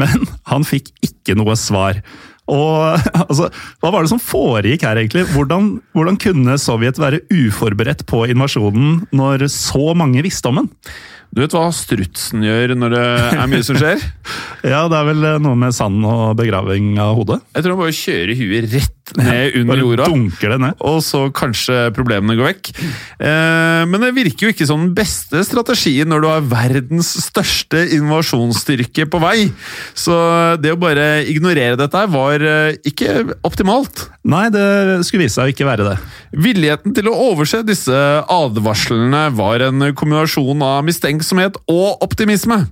Men 0.00 0.24
han 0.50 0.64
fikk 0.64 0.94
ikke 1.04 1.36
noe 1.36 1.58
svar. 1.60 2.00
Og 2.48 3.00
altså, 3.24 3.50
Hva 3.80 3.90
var 3.92 4.04
det 4.04 4.12
som 4.14 4.22
foregikk 4.22 4.86
her, 4.86 5.00
egentlig? 5.00 5.26
Hvordan, 5.34 5.74
hvordan 5.96 6.20
kunne 6.20 6.56
Sovjet 6.60 7.00
være 7.00 7.22
uforberedt 7.32 8.06
på 8.08 8.24
invasjonen 8.32 9.02
når 9.12 9.48
så 9.52 9.92
mange 9.98 10.24
visste 10.24 10.48
om 10.48 10.62
den? 10.62 10.70
Du 11.34 11.40
vet 11.42 11.54
hva 11.56 11.66
strutsen 11.74 12.44
gjør 12.46 12.76
når 12.78 12.92
det 12.94 13.04
er 13.34 13.48
mye 13.50 13.64
som 13.66 13.74
skjer? 13.74 14.02
ja, 14.72 14.84
det 14.86 14.98
er 15.00 15.08
vel 15.08 15.24
noe 15.42 15.58
med 15.58 15.74
sand 15.74 16.04
og 16.06 16.36
begraving 16.38 16.92
av 17.02 17.16
hodet? 17.18 17.40
Jeg 17.56 17.64
tror 17.64 17.74
han 17.74 17.80
bare 17.82 17.96
kjører 17.98 18.38
huet 18.38 18.68
rett 18.70 19.14
ned 19.18 19.56
under 19.58 19.80
jorda. 19.82 20.06
dunker 20.08 20.54
det 20.54 20.58
ned. 20.62 20.84
Og 20.86 21.00
så 21.04 21.24
kanskje 21.34 21.88
problemene 21.96 22.38
går 22.38 22.52
vekk. 22.52 22.70
Eh, 23.18 23.82
men 23.90 24.04
det 24.06 24.12
virker 24.14 24.46
jo 24.46 24.52
ikke 24.54 24.68
som 24.68 24.84
den 24.86 24.94
beste 24.96 25.42
strategien 25.44 26.08
når 26.08 26.22
du 26.22 26.28
har 26.30 26.46
verdens 26.54 27.10
største 27.26 27.82
invasjonsstyrke 27.98 29.08
på 29.10 29.20
vei. 29.20 29.50
Så 29.98 30.14
det 30.62 30.72
å 30.72 30.78
bare 30.80 31.26
ignorere 31.28 31.74
dette 31.80 32.04
var 32.14 32.46
eh, 32.46 32.78
ikke 32.86 33.24
optimalt. 33.42 34.06
Nei, 34.22 34.46
det 34.54 35.02
skulle 35.04 35.26
vise 35.26 35.40
seg 35.40 35.50
å 35.50 35.52
ikke 35.52 35.66
være 35.66 35.90
det. 35.90 35.98
Villigheten 36.46 36.94
til 36.96 37.10
å 37.10 37.18
overse 37.26 37.64
disse 37.66 37.98
advarslene 38.22 39.26
var 39.34 39.66
en 39.66 39.90
kombinasjon 39.98 40.62
av 40.64 40.86
mistenksomhet 40.86 41.23
og 41.70 42.02
optimisme. 42.04 42.66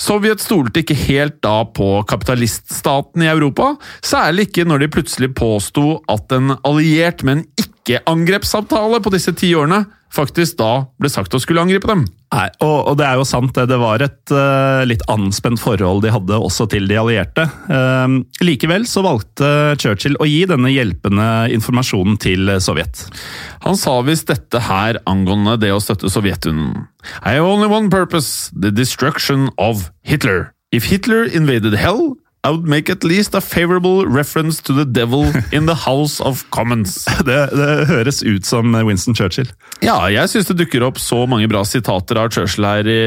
Sovjet 0.00 0.42
stolte 0.42 0.82
ikke 0.82 0.96
helt 0.96 1.40
da 1.44 1.62
på 1.64 2.02
kapitaliststaten 2.08 3.22
i 3.22 3.30
Europa, 3.30 3.76
særlig 4.02 4.48
ikke 4.48 4.64
når 4.64 4.78
de 4.82 4.88
plutselig 4.88 5.34
påsto 5.34 6.00
at 6.10 6.32
en 6.32 6.56
alliert, 6.64 7.22
men 7.22 7.46
ikke-angrepsavtale 7.82 9.02
på 9.02 9.12
disse 9.14 9.34
ti 9.36 9.52
årene 9.58 9.84
faktisk 10.12 10.58
da 10.60 10.84
ble 11.00 11.08
sagt 11.08 11.32
å 11.34 11.40
skulle 11.40 11.62
angripe 11.62 11.88
dem. 11.88 12.04
Nei, 12.32 12.46
og, 12.64 12.76
og, 12.90 12.94
det 13.00 13.06
er 13.06 13.18
jo 13.20 13.26
sant, 13.28 13.52
det. 13.56 13.66
Det 13.70 13.78
var 13.80 14.04
et 14.04 14.32
uh, 14.32 14.84
litt 14.88 15.04
anspent 15.12 15.60
forhold 15.60 16.02
de 16.04 16.12
hadde 16.12 16.36
også 16.36 16.66
til 16.72 16.86
de 16.88 16.98
allierte. 17.00 17.46
Uh, 17.68 18.20
likevel 18.44 18.86
så 18.88 19.04
valgte 19.04 19.48
Churchill 19.80 20.18
å 20.20 20.28
gi 20.28 20.42
denne 20.48 20.72
hjelpende 20.72 21.28
informasjonen 21.56 22.18
til 22.22 22.54
Sovjet. 22.62 23.06
Han 23.66 23.78
sa 23.80 23.98
visst 24.04 24.28
dette 24.32 24.64
her 24.68 25.00
angående 25.08 25.58
det 25.60 25.72
å 25.74 25.80
støtte 25.82 26.12
Sovjetunionen. 26.12 26.88
I 27.24 27.38
have 27.38 27.48
only 27.48 27.68
one 27.72 27.90
purpose, 27.90 28.52
the 28.52 28.70
destruction 28.70 29.48
of 29.58 29.90
Hitler. 30.04 30.52
If 30.72 30.88
Hitler 30.88 31.24
invaded 31.24 31.74
hell, 31.76 32.14
I 32.44 32.50
would 32.50 32.66
make 32.66 32.90
at 32.90 33.04
least 33.04 33.36
a 33.36 33.40
favorable 33.40 34.04
reference 34.04 34.60
to 34.62 34.72
the 34.72 34.84
devil 34.84 35.30
in 35.52 35.66
the 35.66 35.76
House 35.86 36.20
of 36.20 36.42
Commons. 36.50 37.04
Det, 37.28 37.36
det 37.54 37.86
høres 37.86 38.18
ut 38.26 38.42
som 38.46 38.74
Winston 38.74 39.14
Churchill. 39.14 39.46
Ja, 39.78 39.94
jeg 40.10 40.26
syns 40.32 40.50
det 40.50 40.56
dukker 40.58 40.82
opp 40.82 40.98
så 40.98 41.20
mange 41.30 41.46
bra 41.46 41.62
sitater 41.62 42.18
av 42.18 42.32
Churchill 42.34 42.66
her 42.66 42.90
i 42.90 42.98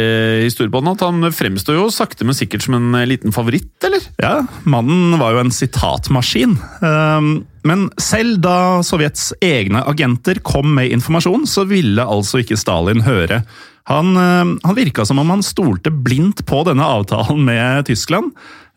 historiebånden 0.46 0.96
at 0.96 1.04
han 1.04 1.28
fremstår 1.36 1.82
jo 1.82 1.90
sakte, 1.92 2.24
men 2.24 2.38
sikkert 2.38 2.64
som 2.64 2.80
en 2.80 2.96
liten 3.10 3.36
favoritt, 3.36 3.76
eller? 3.84 4.08
Ja, 4.24 4.38
mannen 4.64 5.20
var 5.20 5.36
jo 5.36 5.44
en 5.44 5.52
sitatmaskin. 5.52 6.56
Um, 6.80 7.30
men 7.68 7.90
selv 8.00 8.40
da 8.46 8.58
Sovjets 8.88 9.34
egne 9.44 9.84
agenter 9.84 10.40
kom 10.48 10.78
med 10.80 10.96
informasjon, 10.96 11.44
så 11.44 11.68
ville 11.68 12.08
altså 12.08 12.40
ikke 12.40 12.62
Stalin 12.62 13.04
høre. 13.04 13.44
Han, 13.92 14.16
um, 14.16 14.60
han 14.64 14.80
virka 14.80 15.04
som 15.06 15.20
om 15.22 15.36
han 15.36 15.44
stolte 15.46 15.92
blindt 15.92 16.46
på 16.48 16.64
denne 16.66 16.88
avtalen 16.88 17.44
med 17.46 17.92
Tyskland. 17.92 18.32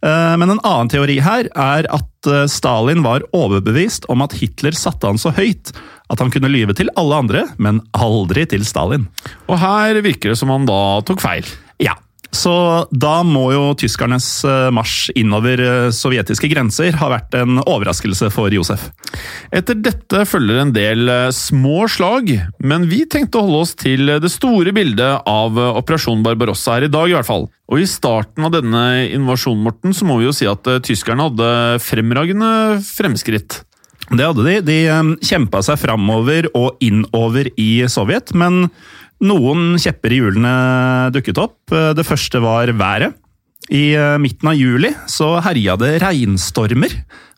Uh, 0.04 0.34
men 0.38 0.52
en 0.52 0.60
annen 0.62 0.90
teori 0.92 1.18
her 1.24 1.48
er 1.58 1.88
at 1.90 2.28
uh, 2.30 2.44
Stalin 2.50 3.02
var 3.02 3.24
overbevist 3.34 4.06
om 4.12 4.22
at 4.22 4.36
Hitler 4.38 4.76
satte 4.78 5.10
han 5.10 5.18
så 5.18 5.32
høyt 5.34 5.72
at 6.08 6.22
han 6.22 6.30
kunne 6.32 6.50
lyve 6.52 6.76
til 6.78 6.90
alle 6.96 7.18
andre, 7.18 7.46
men 7.58 7.82
aldri 7.98 8.46
til 8.48 8.62
Stalin. 8.64 9.08
Og 9.50 9.58
her 9.60 9.98
virker 10.04 10.32
det 10.32 10.38
som 10.40 10.52
han 10.54 10.68
da 10.68 11.00
tok 11.08 11.20
feil. 11.20 11.48
Ja, 11.82 11.98
så 12.34 12.54
da 12.92 13.20
må 13.24 13.46
jo 13.54 13.72
tyskernes 13.78 14.26
eh, 14.44 14.68
marsj 14.74 15.14
innover 15.18 15.62
sovjetiske 15.94 16.50
grenser 16.52 16.96
ha 17.00 17.08
vært 17.12 17.36
en 17.38 17.60
overraskelse 17.62 18.28
for 18.34 18.52
Josef. 18.52 18.88
Etter 19.54 19.78
dette 19.80 20.24
følger 20.28 20.60
en 20.62 20.74
del 20.76 21.08
små 21.34 21.86
slag, 21.90 22.34
men 22.60 22.88
vi 22.90 23.04
tenkte 23.08 23.40
å 23.40 23.46
holde 23.46 23.62
oss 23.64 23.74
til 23.80 24.12
det 24.20 24.32
store 24.32 24.74
bildet 24.76 25.24
av 25.28 25.56
Operasjon 25.56 26.24
Barbarossa 26.26 26.76
her 26.76 26.88
i 26.88 26.92
dag, 26.92 27.08
i 27.08 27.16
hvert 27.16 27.28
fall. 27.28 27.48
Og 27.72 27.80
i 27.82 27.88
starten 27.88 28.44
av 28.44 28.52
denne 28.54 28.84
invasjonen, 29.12 29.64
Morten, 29.64 29.96
så 29.96 30.06
må 30.08 30.20
vi 30.20 30.28
jo 30.28 30.36
si 30.36 30.48
at 30.48 30.68
tyskerne 30.84 31.30
hadde 31.30 31.48
fremragende 31.84 32.52
fremskritt. 32.84 33.62
Det 34.08 34.24
hadde 34.24 34.44
de. 34.46 34.54
De 34.64 34.78
kjempa 35.26 35.60
seg 35.64 35.80
framover 35.82 36.48
og 36.56 36.78
innover 36.84 37.50
i 37.60 37.84
Sovjet, 37.92 38.32
men 38.36 38.68
noen 39.24 39.78
kjepper 39.80 40.14
i 40.14 40.20
hjulene 40.20 40.52
dukket 41.14 41.40
opp. 41.42 41.58
Det 41.68 42.06
første 42.06 42.42
var 42.44 42.70
været. 42.78 43.16
I 43.68 43.92
midten 44.22 44.48
av 44.48 44.56
juli 44.56 44.92
så 45.10 45.34
herja 45.44 45.74
det 45.76 45.98
regnstormer, 46.00 46.94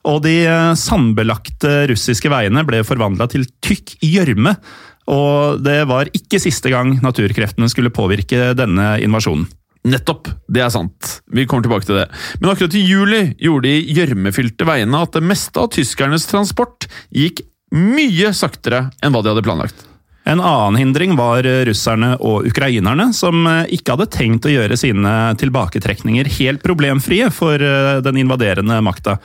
og 0.06 0.20
de 0.22 0.44
sandbelagte 0.78 1.88
russiske 1.90 2.30
veiene 2.30 2.62
ble 2.68 2.84
forvandla 2.86 3.26
til 3.32 3.48
tykk 3.64 3.96
gjørme. 4.04 4.54
Og 5.10 5.58
det 5.64 5.80
var 5.90 6.12
ikke 6.14 6.38
siste 6.42 6.70
gang 6.70 6.94
naturkreftene 7.02 7.70
skulle 7.72 7.92
påvirke 7.94 8.52
denne 8.54 8.92
invasjonen. 9.02 9.48
Nettopp! 9.90 10.28
Det 10.44 10.60
er 10.60 10.72
sant. 10.72 11.16
Vi 11.32 11.46
kommer 11.48 11.64
tilbake 11.64 11.88
til 11.88 12.02
det. 12.02 12.08
Men 12.38 12.52
akkurat 12.52 12.76
i 12.76 12.84
juli 12.84 13.20
gjorde 13.40 13.70
de 13.70 13.94
gjørmefylte 13.96 14.68
veiene 14.68 15.00
at 15.00 15.16
det 15.16 15.24
meste 15.24 15.62
av 15.62 15.70
tyskernes 15.72 16.28
transport 16.28 16.86
gikk 17.16 17.46
mye 17.72 18.34
saktere 18.36 18.90
enn 19.00 19.14
hva 19.14 19.24
de 19.24 19.32
hadde 19.32 19.46
planlagt. 19.46 19.86
En 20.30 20.38
annen 20.40 20.76
hindring 20.78 21.16
var 21.18 21.42
russerne 21.66 22.12
og 22.22 22.46
ukrainerne, 22.46 23.08
som 23.16 23.42
ikke 23.66 23.96
hadde 23.96 24.10
tenkt 24.14 24.46
å 24.46 24.52
gjøre 24.52 24.76
sine 24.78 25.14
tilbaketrekninger 25.40 26.28
helt 26.38 26.62
problemfrie 26.62 27.32
for 27.34 27.58
den 27.58 28.20
invaderende 28.22 28.78
makta. 28.86 29.16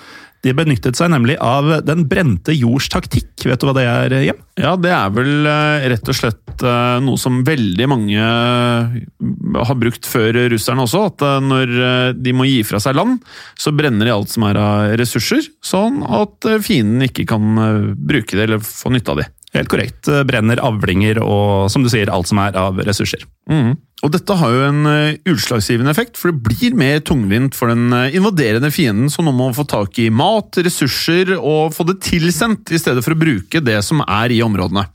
De 0.41 0.53
benyttet 0.57 0.97
seg 0.97 1.11
nemlig 1.13 1.35
av 1.41 1.69
den 1.85 2.07
brente 2.09 2.53
jords 2.57 2.89
taktikk. 2.93 3.45
Vet 3.45 3.61
du 3.61 3.67
hva 3.69 3.75
det 3.77 3.85
er, 3.85 4.17
Hjem? 4.27 4.41
Ja, 4.61 4.73
det 4.81 4.91
er 4.97 5.13
vel 5.13 5.47
rett 5.93 6.09
og 6.09 6.17
slett 6.17 6.65
noe 7.05 7.21
som 7.21 7.43
veldig 7.45 7.87
mange 7.91 8.25
har 8.25 9.77
brukt 9.77 10.09
før 10.09 10.41
russerne 10.53 10.85
også. 10.85 11.05
At 11.11 11.25
når 11.45 11.77
de 12.17 12.33
må 12.33 12.49
gi 12.49 12.59
fra 12.65 12.81
seg 12.81 12.97
land, 12.97 13.21
så 13.57 13.73
brenner 13.77 14.09
de 14.09 14.17
alt 14.17 14.33
som 14.33 14.49
er 14.49 14.61
av 14.61 14.97
ressurser, 15.01 15.45
sånn 15.61 16.01
at 16.01 16.49
fienden 16.65 17.05
ikke 17.11 17.29
kan 17.29 17.93
bruke 17.93 18.37
det 18.37 18.49
eller 18.49 18.65
få 18.65 18.93
nytte 18.93 19.13
av 19.13 19.21
det. 19.21 19.29
Helt 19.55 19.71
korrekt. 19.71 20.09
Brenner 20.27 20.59
avlinger 20.63 21.21
og 21.23 21.71
som 21.71 21.85
du 21.85 21.89
sier, 21.91 22.11
alt 22.11 22.27
som 22.29 22.41
er 22.43 22.57
av 22.59 22.81
ressurser. 22.83 23.23
Mm. 23.49 23.77
Og 24.03 24.11
dette 24.11 24.35
har 24.37 24.51
jo 24.51 24.65
en 24.67 24.89
utslagsgivende 25.31 25.93
effekt, 25.93 26.19
for 26.19 26.29
det 26.29 26.43
blir 26.45 26.75
mer 26.77 26.99
tungvint 27.07 27.55
for 27.57 27.71
den 27.71 27.87
invaderende 28.11 28.69
fienden, 28.75 29.07
som 29.09 29.25
nå 29.25 29.33
må 29.33 29.47
få 29.55 29.63
tak 29.71 29.97
i 30.03 30.09
mat, 30.13 30.59
ressurser 30.59 31.31
og 31.37 31.73
få 31.73 31.87
det 31.87 32.01
tilsendt, 32.05 32.75
i 32.75 32.81
stedet 32.81 33.01
for 33.05 33.15
å 33.15 33.21
bruke 33.23 33.63
det 33.63 33.79
som 33.87 34.03
er 34.03 34.35
i 34.35 34.43
områdene. 34.45 34.85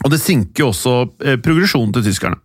Og 0.00 0.12
det 0.12 0.20
sinker 0.22 0.70
også 0.70 0.94
progresjonen 1.44 1.92
til 1.92 2.06
tyskerne. 2.06 2.38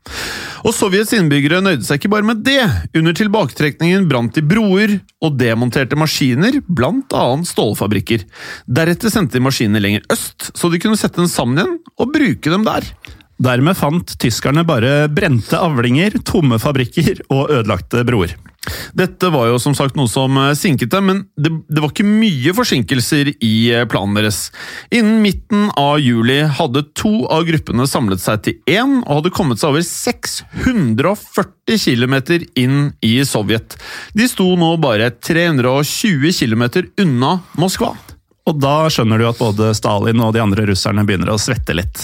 Og 0.66 0.74
Sovjets 0.76 1.14
innbyggere 1.16 1.62
nøyde 1.64 1.86
seg 1.88 2.02
ikke 2.02 2.12
bare 2.12 2.28
med 2.28 2.42
det. 2.44 2.60
Under 2.98 3.16
tilbaketrekningen 3.16 4.08
brant 4.10 4.36
de 4.36 4.44
broer 4.44 4.98
og 5.24 5.38
demonterte 5.40 5.98
maskiner, 6.00 6.60
blant 6.68 7.16
annet 7.16 7.48
stålfabrikker. 7.50 8.26
Deretter 8.68 9.14
sendte 9.14 9.38
de 9.38 9.46
maskinene 9.46 9.82
lenger 9.84 10.04
øst, 10.12 10.52
så 10.52 10.72
de 10.74 10.82
kunne 10.84 11.00
sette 11.00 11.22
dem 11.22 11.32
sammen 11.32 11.62
igjen 11.62 11.78
og 11.96 12.12
bruke 12.12 12.52
dem 12.52 12.68
der. 12.68 12.90
Dermed 13.36 13.76
fant 13.76 14.16
tyskerne 14.22 14.64
bare 14.68 15.10
brente 15.12 15.60
avlinger, 15.60 16.22
tomme 16.24 16.60
fabrikker 16.62 17.20
og 17.28 17.50
ødelagte 17.52 18.06
broer. 18.08 18.36
Dette 18.98 19.30
var 19.34 19.50
jo 19.50 19.60
som 19.62 19.76
sagt 19.78 19.98
noe 19.98 20.10
som 20.10 20.38
sinket 20.58 20.90
dem, 20.94 21.06
men 21.10 21.20
det, 21.38 21.52
det, 21.68 21.82
var 21.84 21.92
ikke 21.92 22.08
mye 22.08 22.54
forsinkelser 22.58 23.34
i 23.44 23.56
planen 23.92 24.18
deres. 24.18 24.50
Innen 24.90 25.22
midten 25.26 25.68
av 25.78 26.00
juli 26.02 26.40
hadde 26.58 26.86
to 26.98 27.28
av 27.32 27.46
gruppene 27.50 27.86
samlet 27.90 28.24
seg 28.24 28.42
til 28.46 28.58
én, 28.72 29.02
og 29.04 29.20
hadde 29.20 29.36
kommet 29.36 29.62
seg 29.62 29.76
over 29.76 29.86
640 29.86 31.78
km 31.86 32.16
inn 32.58 32.80
i 33.06 33.20
Sovjet. 33.28 33.78
De 34.18 34.26
sto 34.32 34.48
nå 34.58 34.76
bare 34.82 35.12
320 35.20 36.32
km 36.40 36.64
unna 37.06 37.40
Moskva. 37.60 37.94
Og 38.46 38.60
da 38.62 38.74
skjønner 38.94 39.18
du 39.18 39.26
at 39.26 39.40
både 39.42 39.72
Stalin 39.74 40.22
og 40.22 40.36
de 40.36 40.42
andre 40.44 40.68
russerne 40.70 41.02
begynner 41.08 41.32
å 41.34 41.40
svette 41.42 41.74
litt. 41.74 42.04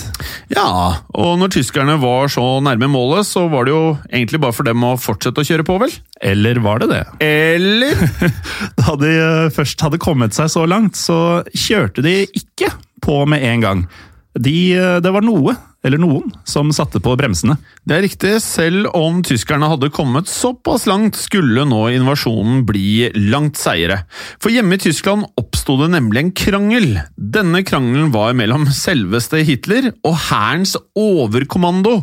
Ja, 0.50 0.98
og 1.14 1.36
når 1.38 1.54
tyskerne 1.54 2.00
var 2.02 2.32
så 2.34 2.46
nærme 2.66 2.90
målet, 2.90 3.30
så 3.30 3.46
var 3.52 3.68
det 3.68 3.76
jo 3.76 3.84
egentlig 4.10 4.42
bare 4.42 4.58
for 4.58 4.66
dem 4.66 4.82
å 4.88 4.96
fortsette 4.98 5.44
å 5.44 5.46
kjøre 5.46 5.66
på, 5.68 5.78
vel? 5.84 5.94
Eller 6.32 6.58
var 6.66 6.82
det 6.82 6.90
det? 6.96 7.04
Eller? 7.26 8.02
da 8.82 8.98
de 8.98 9.14
først 9.54 9.86
hadde 9.86 10.02
kommet 10.02 10.38
seg 10.38 10.50
så 10.50 10.66
langt, 10.66 10.98
så 10.98 11.44
kjørte 11.54 12.02
de 12.06 12.24
ikke 12.26 12.74
på 13.06 13.22
med 13.30 13.46
en 13.46 13.68
gang. 13.68 13.86
De, 14.34 14.58
det 15.04 15.14
var 15.14 15.26
noe, 15.26 15.54
eller 15.84 16.02
noen, 16.02 16.30
som 16.46 16.70
satte 16.74 17.02
på 17.02 17.14
bremsene. 17.18 17.56
Det 17.88 17.96
er 17.96 18.04
riktig. 18.06 18.36
Selv 18.44 18.92
om 18.98 19.22
tyskerne 19.26 19.70
hadde 19.72 19.92
kommet 19.94 20.30
såpass 20.30 20.86
langt, 20.90 21.18
skulle 21.18 21.66
nå 21.68 21.82
invasjonen 21.96 22.64
bli 22.70 23.10
langt 23.32 23.58
seigere. 23.60 24.04
For 24.42 24.54
hjemme 24.54 24.78
i 24.78 24.84
Tyskland 24.84 25.26
oppsto 25.42 25.80
det 25.82 25.92
nemlig 25.96 26.24
en 26.24 26.34
krangel. 26.38 26.90
Denne 27.18 27.64
krangelen 27.68 28.14
var 28.14 28.38
mellom 28.38 28.68
selveste 28.76 29.42
Hitler 29.48 29.92
og 30.06 30.18
hærens 30.30 30.78
overkommando, 30.98 32.02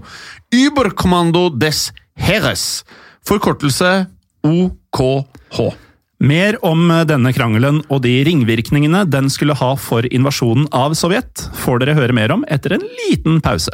Überkommando 0.55 1.49
des 1.55 1.89
Heeres, 2.19 2.83
forkortelse 3.27 4.09
OKH. 4.43 5.88
Mer 6.19 6.57
om 6.67 6.89
denne 7.07 7.31
krangelen 7.31 7.83
og 7.87 8.03
de 8.03 8.17
ringvirkningene 8.27 9.05
den 9.07 9.29
skulle 9.31 9.55
ha 9.59 9.75
for 9.79 10.07
invasjonen 10.11 10.67
av 10.75 10.97
Sovjet, 10.99 11.45
får 11.63 11.85
dere 11.85 11.95
høre 11.95 12.17
mer 12.17 12.35
om 12.35 12.43
etter 12.51 12.75
en 12.75 12.87
liten 13.05 13.39
pause. 13.45 13.71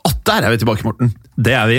Å, 0.00 0.10
der 0.26 0.46
er 0.48 0.54
vi 0.54 0.58
tilbake, 0.62 0.82
Morten! 0.82 1.12
Det 1.38 1.54
er 1.54 1.68
vi. 1.70 1.78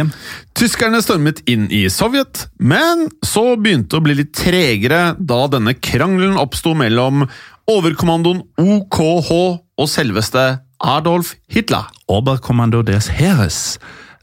Tyskerne 0.56 1.02
stormet 1.04 1.41
inn 1.50 1.67
i 1.74 1.84
Sovjet, 1.91 2.46
men 2.56 3.10
så 3.26 3.58
begynte 3.60 3.98
det 3.98 4.00
å 4.00 4.06
bli 4.06 4.17
litt 4.22 4.34
tregere 4.38 5.02
da 5.20 5.41
denne 5.52 5.76
krangelen 5.76 6.39
oppsto 6.39 6.72
mellom 6.78 7.26
overkommandoen 7.72 8.46
OKH 8.62 9.32
og 9.36 9.89
selveste 9.91 10.46
Adolf 10.80 11.36
Hitler. 11.52 11.89
Oberkommando 12.08 12.80
des 12.86 13.12
Heeres. 13.12 13.60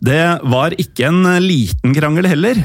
Det 0.01 0.39
var 0.47 0.77
ikke 0.79 1.11
en 1.11 1.25
liten 1.43 1.95
krangel 1.97 2.29
heller. 2.31 2.61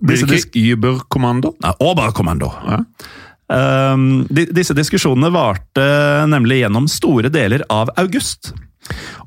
Blir 0.00 0.24
det 0.26 0.44
ikke 0.44 0.62
Überkommando? 0.74 1.54
Nei, 1.60 1.74
Oberkommando. 1.84 2.50
Ja. 2.66 2.80
Um, 3.50 4.28
disse 4.30 4.76
diskusjonene 4.78 5.32
varte 5.34 5.84
nemlig 6.30 6.60
gjennom 6.60 6.86
store 6.90 7.32
deler 7.34 7.64
av 7.72 7.90
august. 7.98 8.52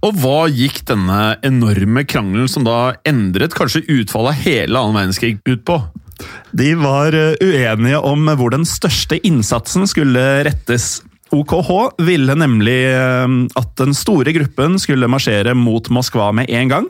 Og 0.04 0.16
hva 0.20 0.46
gikk 0.52 0.82
denne 0.88 1.36
enorme 1.46 2.06
krangelen, 2.08 2.50
som 2.52 2.66
da 2.68 2.96
endret 3.08 3.56
kanskje 3.56 3.84
utfallet 4.00 4.34
av 4.34 4.46
hele 4.48 4.80
annen 4.80 4.98
verdenskrig, 4.98 5.38
ut 5.48 5.64
på? 5.68 5.80
De 6.56 6.70
var 6.80 7.16
uenige 7.16 8.00
om 8.06 8.30
hvor 8.40 8.54
den 8.54 8.66
største 8.68 9.20
innsatsen 9.28 9.88
skulle 9.90 10.24
rettes. 10.48 11.02
OKH 11.34 11.72
ville 12.06 12.36
nemlig 12.38 12.78
at 13.58 13.72
den 13.82 13.96
store 13.98 14.36
gruppen 14.36 14.78
skulle 14.82 15.10
marsjere 15.10 15.56
mot 15.58 15.90
Moskva 15.94 16.30
med 16.36 16.52
en 16.54 16.72
gang. 16.72 16.90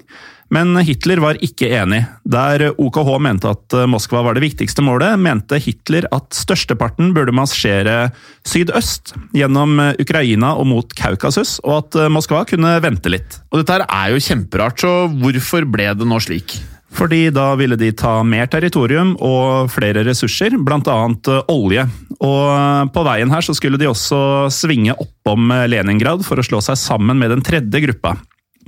Men 0.54 0.78
Hitler 0.86 1.22
var 1.24 1.40
ikke 1.42 1.72
enig. 1.74 2.04
Der 2.30 2.68
OKH 2.78 3.10
mente 3.26 3.50
at 3.56 3.74
Moskva 3.90 4.22
var 4.26 4.38
det 4.38 4.44
viktigste 4.44 4.84
målet, 4.86 5.18
mente 5.18 5.58
Hitler 5.62 6.06
at 6.14 6.30
størsteparten 6.38 7.10
burde 7.16 7.34
marsjere 7.34 8.12
sydøst, 8.46 9.16
gjennom 9.34 9.80
Ukraina 10.02 10.54
og 10.60 10.70
mot 10.70 10.94
Kaukasus, 10.98 11.58
og 11.66 11.80
at 11.80 11.98
Moskva 12.14 12.44
kunne 12.50 12.76
vente 12.84 13.10
litt. 13.10 13.40
Og 13.50 13.64
dette 13.64 13.82
er 13.88 14.14
jo 14.14 14.22
kjemperart, 14.22 14.84
så 14.84 14.94
hvorfor 15.10 15.66
ble 15.74 15.90
det 15.98 16.08
nå 16.10 16.22
slik? 16.22 16.60
Fordi 16.94 17.32
da 17.34 17.54
ville 17.58 17.78
de 17.80 17.90
ta 17.98 18.20
mer 18.22 18.46
territorium 18.52 19.16
og 19.18 19.72
flere 19.74 20.04
ressurser, 20.06 20.54
bl.a. 20.62 20.98
olje. 21.50 21.88
Og 22.22 22.94
på 22.94 23.06
veien 23.08 23.34
her 23.34 23.46
så 23.46 23.56
skulle 23.58 23.80
de 23.82 23.90
også 23.90 24.52
svinge 24.54 24.94
oppom 24.94 25.50
Leningrad 25.70 26.22
for 26.28 26.38
å 26.38 26.46
slå 26.46 26.62
seg 26.62 26.78
sammen 26.78 27.18
med 27.18 27.34
den 27.34 27.42
tredje 27.46 27.82
gruppa. 27.88 28.14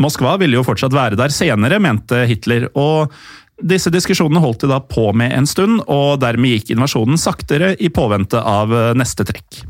Moskva 0.01 0.36
ville 0.41 0.60
jo 0.60 0.65
fortsatt 0.67 0.95
være 0.95 1.19
der 1.19 1.34
senere, 1.34 1.81
mente 1.84 2.25
Hitler. 2.29 2.69
og 2.75 3.13
disse 3.55 3.88
diskusjonene 3.88 4.41
holdt 4.43 4.65
de 4.65 4.67
da 4.67 4.81
på 4.84 5.13
med 5.15 5.31
en 5.31 5.45
stund, 5.47 5.79
og 5.88 6.19
dermed 6.19 6.58
gikk 6.58 6.73
invasjonen 6.75 7.15
saktere 7.15 7.71
i 7.79 7.88
påvente 7.88 8.41
av 8.41 8.73
neste 8.99 9.23
trekk. 9.23 9.62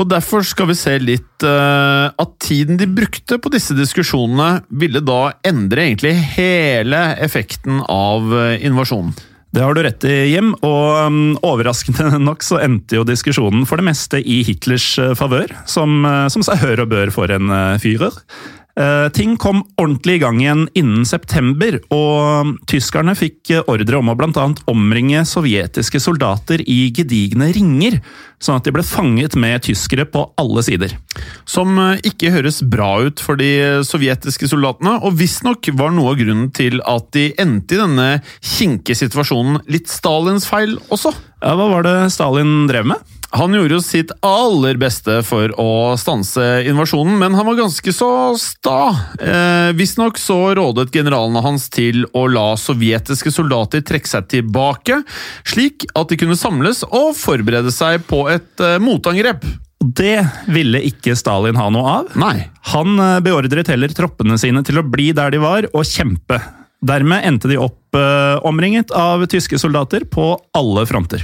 Og 0.00 0.08
Derfor 0.08 0.44
skal 0.46 0.70
vi 0.70 0.76
se 0.78 0.94
litt 1.02 1.44
uh, 1.44 2.08
at 2.08 2.32
tiden 2.42 2.78
de 2.80 2.88
brukte 2.88 3.38
på 3.42 3.52
disse 3.52 3.76
diskusjonene, 3.76 4.62
ville 4.68 5.02
da 5.04 5.34
endre 5.46 5.88
egentlig 5.88 6.14
hele 6.36 7.02
effekten 7.22 7.82
av 7.90 8.32
uh, 8.32 8.56
invasjonen. 8.56 9.12
Det 9.52 9.60
har 9.60 9.76
du 9.76 9.82
rett 9.84 10.04
i, 10.08 10.14
Jim. 10.32 10.54
Og 10.64 10.86
um, 11.12 11.20
overraskende 11.44 12.16
nok 12.28 12.44
så 12.46 12.62
endte 12.64 12.96
jo 12.96 13.04
diskusjonen 13.08 13.66
for 13.68 13.80
det 13.80 13.90
meste 13.90 14.22
i 14.22 14.40
Hitlers 14.48 14.94
uh, 14.96 15.12
favør, 15.18 15.52
som, 15.68 16.06
som 16.32 16.44
seg 16.46 16.62
hør 16.64 16.86
og 16.86 16.92
bør 16.94 17.12
for 17.12 17.32
en 17.34 17.52
fyrer. 17.82 18.16
Eh, 18.72 19.08
ting 19.12 19.36
kom 19.36 19.60
ordentlig 19.76 20.16
i 20.16 20.20
gang 20.22 20.38
igjen 20.40 20.62
innen 20.78 21.04
september, 21.04 21.76
og 21.92 22.54
tyskerne 22.70 23.12
fikk 23.18 23.52
ordre 23.68 23.98
om 23.98 24.08
å 24.08 24.16
bl.a. 24.16 24.46
omringe 24.72 25.24
sovjetiske 25.28 26.00
soldater 26.00 26.64
i 26.64 26.86
gedigne 26.96 27.50
ringer, 27.52 27.98
sånn 28.42 28.58
at 28.58 28.66
de 28.66 28.72
ble 28.74 28.84
fanget 28.86 29.36
med 29.36 29.66
tyskere 29.68 30.06
på 30.08 30.24
alle 30.40 30.64
sider. 30.64 30.96
Som 31.44 31.76
eh, 31.76 32.00
ikke 32.08 32.32
høres 32.32 32.62
bra 32.64 32.94
ut 33.04 33.20
for 33.20 33.40
de 33.40 33.84
sovjetiske 33.84 34.48
soldatene, 34.48 34.96
og 35.04 35.20
visstnok 35.20 35.68
var 35.76 35.92
noe 35.92 36.14
av 36.14 36.22
grunnen 36.22 36.48
til 36.56 36.80
at 36.88 37.12
de 37.12 37.28
endte 37.42 37.76
i 37.76 37.82
denne 37.82 38.10
kinkesituasjonen 38.40 39.60
litt 39.68 39.92
Stalins 39.92 40.48
feil 40.48 40.78
også. 40.88 41.12
Ja, 41.42 41.58
Hva 41.58 41.68
var 41.76 41.84
det 41.84 41.98
Stalin 42.14 42.62
drev 42.70 42.88
med? 42.94 43.11
Han 43.32 43.54
gjorde 43.56 43.78
jo 43.78 43.80
sitt 43.84 44.10
aller 44.26 44.76
beste 44.80 45.20
for 45.24 45.54
å 45.60 45.94
stanse 46.00 46.44
invasjonen, 46.68 47.16
men 47.20 47.32
han 47.36 47.48
var 47.48 47.56
ganske 47.62 47.94
så 47.96 48.10
sta. 48.40 48.92
Eh, 49.16 49.72
Visstnok 49.78 50.20
så 50.20 50.36
rådet 50.58 50.90
generalene 50.92 51.40
hans 51.44 51.70
til 51.72 52.04
å 52.12 52.26
la 52.28 52.52
sovjetiske 52.60 53.32
soldater 53.32 53.84
trekke 53.88 54.10
seg 54.10 54.28
tilbake, 54.34 55.00
slik 55.48 55.88
at 55.96 56.12
de 56.12 56.20
kunne 56.20 56.36
samles 56.36 56.84
og 56.90 57.14
forberede 57.16 57.72
seg 57.72 58.04
på 58.10 58.26
et 58.32 58.60
eh, 58.60 58.76
motangrep. 58.82 59.46
Det 59.82 60.20
ville 60.52 60.82
ikke 60.86 61.16
Stalin 61.18 61.58
ha 61.58 61.70
noe 61.72 61.96
av. 61.98 62.12
Nei. 62.20 62.50
Han 62.74 63.00
eh, 63.00 63.20
beordret 63.24 63.72
heller 63.72 63.96
troppene 63.96 64.36
sine 64.38 64.60
til 64.66 64.78
å 64.78 64.86
bli 64.86 65.10
der 65.16 65.32
de 65.32 65.40
var, 65.42 65.72
og 65.72 65.88
kjempe. 65.88 66.38
Dermed 66.82 67.22
endte 67.22 67.46
de 67.46 67.58
opp 67.62 67.94
eh, 67.94 68.38
omringet 68.42 68.90
av 68.96 69.22
tyske 69.30 69.58
soldater 69.60 70.02
på 70.10 70.32
alle 70.58 70.82
fronter. 70.90 71.22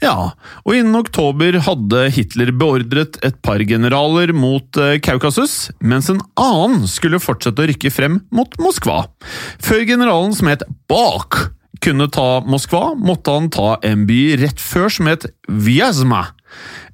Ja, 0.00 0.32
og 0.64 0.76
innen 0.76 0.96
oktober 0.96 1.58
hadde 1.66 2.06
Hitler 2.14 2.54
beordret 2.56 3.18
et 3.26 3.36
par 3.44 3.60
generaler 3.68 4.32
mot 4.32 4.80
eh, 4.80 4.96
Kaukasus, 5.04 5.68
mens 5.84 6.08
en 6.12 6.22
annen 6.40 6.88
skulle 6.88 7.20
fortsette 7.20 7.60
å 7.60 7.68
rykke 7.68 7.92
frem 7.92 8.22
mot 8.32 8.56
Moskva. 8.64 9.02
Før 9.60 9.84
generalen 9.92 10.32
som 10.36 10.48
het 10.48 10.64
Bach 10.88 11.50
kunne 11.84 12.08
ta 12.08 12.40
Moskva, 12.48 12.94
måtte 12.96 13.36
han 13.36 13.52
ta 13.52 13.76
en 13.84 14.08
by 14.08 14.22
rett 14.40 14.60
før 14.62 14.88
som 14.88 15.12
het 15.12 15.28
Vyazma. 15.52 16.30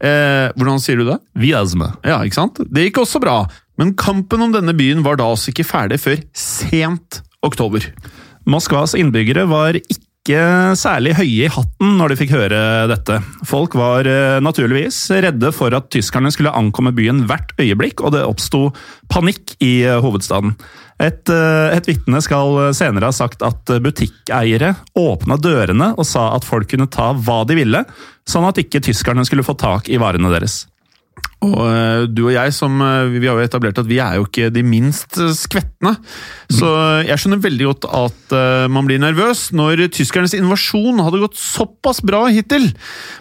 Eh, 0.02 0.50
hvordan 0.56 0.82
sier 0.82 0.98
du 0.98 1.06
det? 1.12 1.20
Vyazma. 1.38 1.94
Ja, 2.02 2.18
ikke 2.26 2.42
sant? 2.42 2.62
Det 2.66 2.88
gikk 2.88 3.04
også 3.04 3.22
bra, 3.22 3.44
men 3.78 3.94
kampen 3.94 4.42
om 4.42 4.54
denne 4.54 4.74
byen 4.74 5.06
var 5.06 5.20
da 5.20 5.30
altså 5.30 5.54
ikke 5.54 5.68
ferdig 5.68 6.02
før 6.02 6.18
sent 6.34 7.22
oktober. 7.46 7.84
Moskvas 8.48 8.94
innbyggere 8.96 9.46
var 9.50 9.76
ikke 9.76 10.42
særlig 10.78 11.14
høye 11.16 11.46
i 11.46 11.50
hatten 11.50 11.96
når 11.98 12.12
de 12.12 12.18
fikk 12.20 12.34
høre 12.36 12.60
dette. 12.90 13.16
Folk 13.48 13.74
var 13.78 14.08
eh, 14.08 14.38
naturligvis 14.44 14.98
redde 15.24 15.50
for 15.56 15.74
at 15.76 15.88
tyskerne 15.92 16.30
skulle 16.32 16.52
ankomme 16.56 16.92
byen 16.96 17.24
hvert 17.28 17.54
øyeblikk, 17.60 18.04
og 18.04 18.14
det 18.14 18.26
oppsto 18.28 18.68
panikk 19.12 19.56
i 19.64 19.80
eh, 19.88 19.98
hovedstaden. 20.04 20.54
Et, 21.00 21.32
eh, 21.32 21.76
et 21.76 21.88
vitne 21.88 22.20
skal 22.24 22.74
senere 22.76 23.08
ha 23.08 23.16
sagt 23.16 23.44
at 23.46 23.72
butikkeiere 23.82 24.74
åpna 25.00 25.40
dørene 25.40 25.94
og 25.96 26.08
sa 26.08 26.30
at 26.36 26.46
folk 26.46 26.68
kunne 26.70 26.90
ta 26.92 27.10
hva 27.16 27.42
de 27.48 27.56
ville, 27.58 27.84
sånn 28.28 28.48
at 28.48 28.60
ikke 28.60 28.84
tyskerne 28.84 29.24
skulle 29.26 29.46
få 29.46 29.56
tak 29.58 29.88
i 29.88 30.00
varene 30.00 30.32
deres. 30.32 30.66
Og 31.40 31.56
uh, 31.56 32.02
du 32.04 32.26
og 32.26 32.34
jeg, 32.34 32.52
som 32.52 32.74
uh, 32.84 33.08
vi 33.08 33.24
har 33.24 33.38
jo 33.38 33.46
etablert 33.46 33.78
at 33.80 33.88
vi 33.88 33.96
er 34.02 34.18
jo 34.18 34.26
ikke 34.26 34.50
de 34.52 34.64
minst 34.66 35.16
skvettende, 35.16 35.38
skvetne. 35.40 35.92
Så 36.52 36.68
jeg 37.06 37.16
skjønner 37.20 37.40
veldig 37.40 37.66
godt 37.70 37.86
at 37.96 38.32
man 38.72 38.84
blir 38.84 39.00
nervøs 39.00 39.46
når 39.56 39.86
tyskernes 39.94 40.34
invasjon 40.36 41.00
hadde 41.00 41.22
gått 41.22 41.38
såpass 41.40 42.02
bra 42.04 42.26
hittil. 42.28 42.66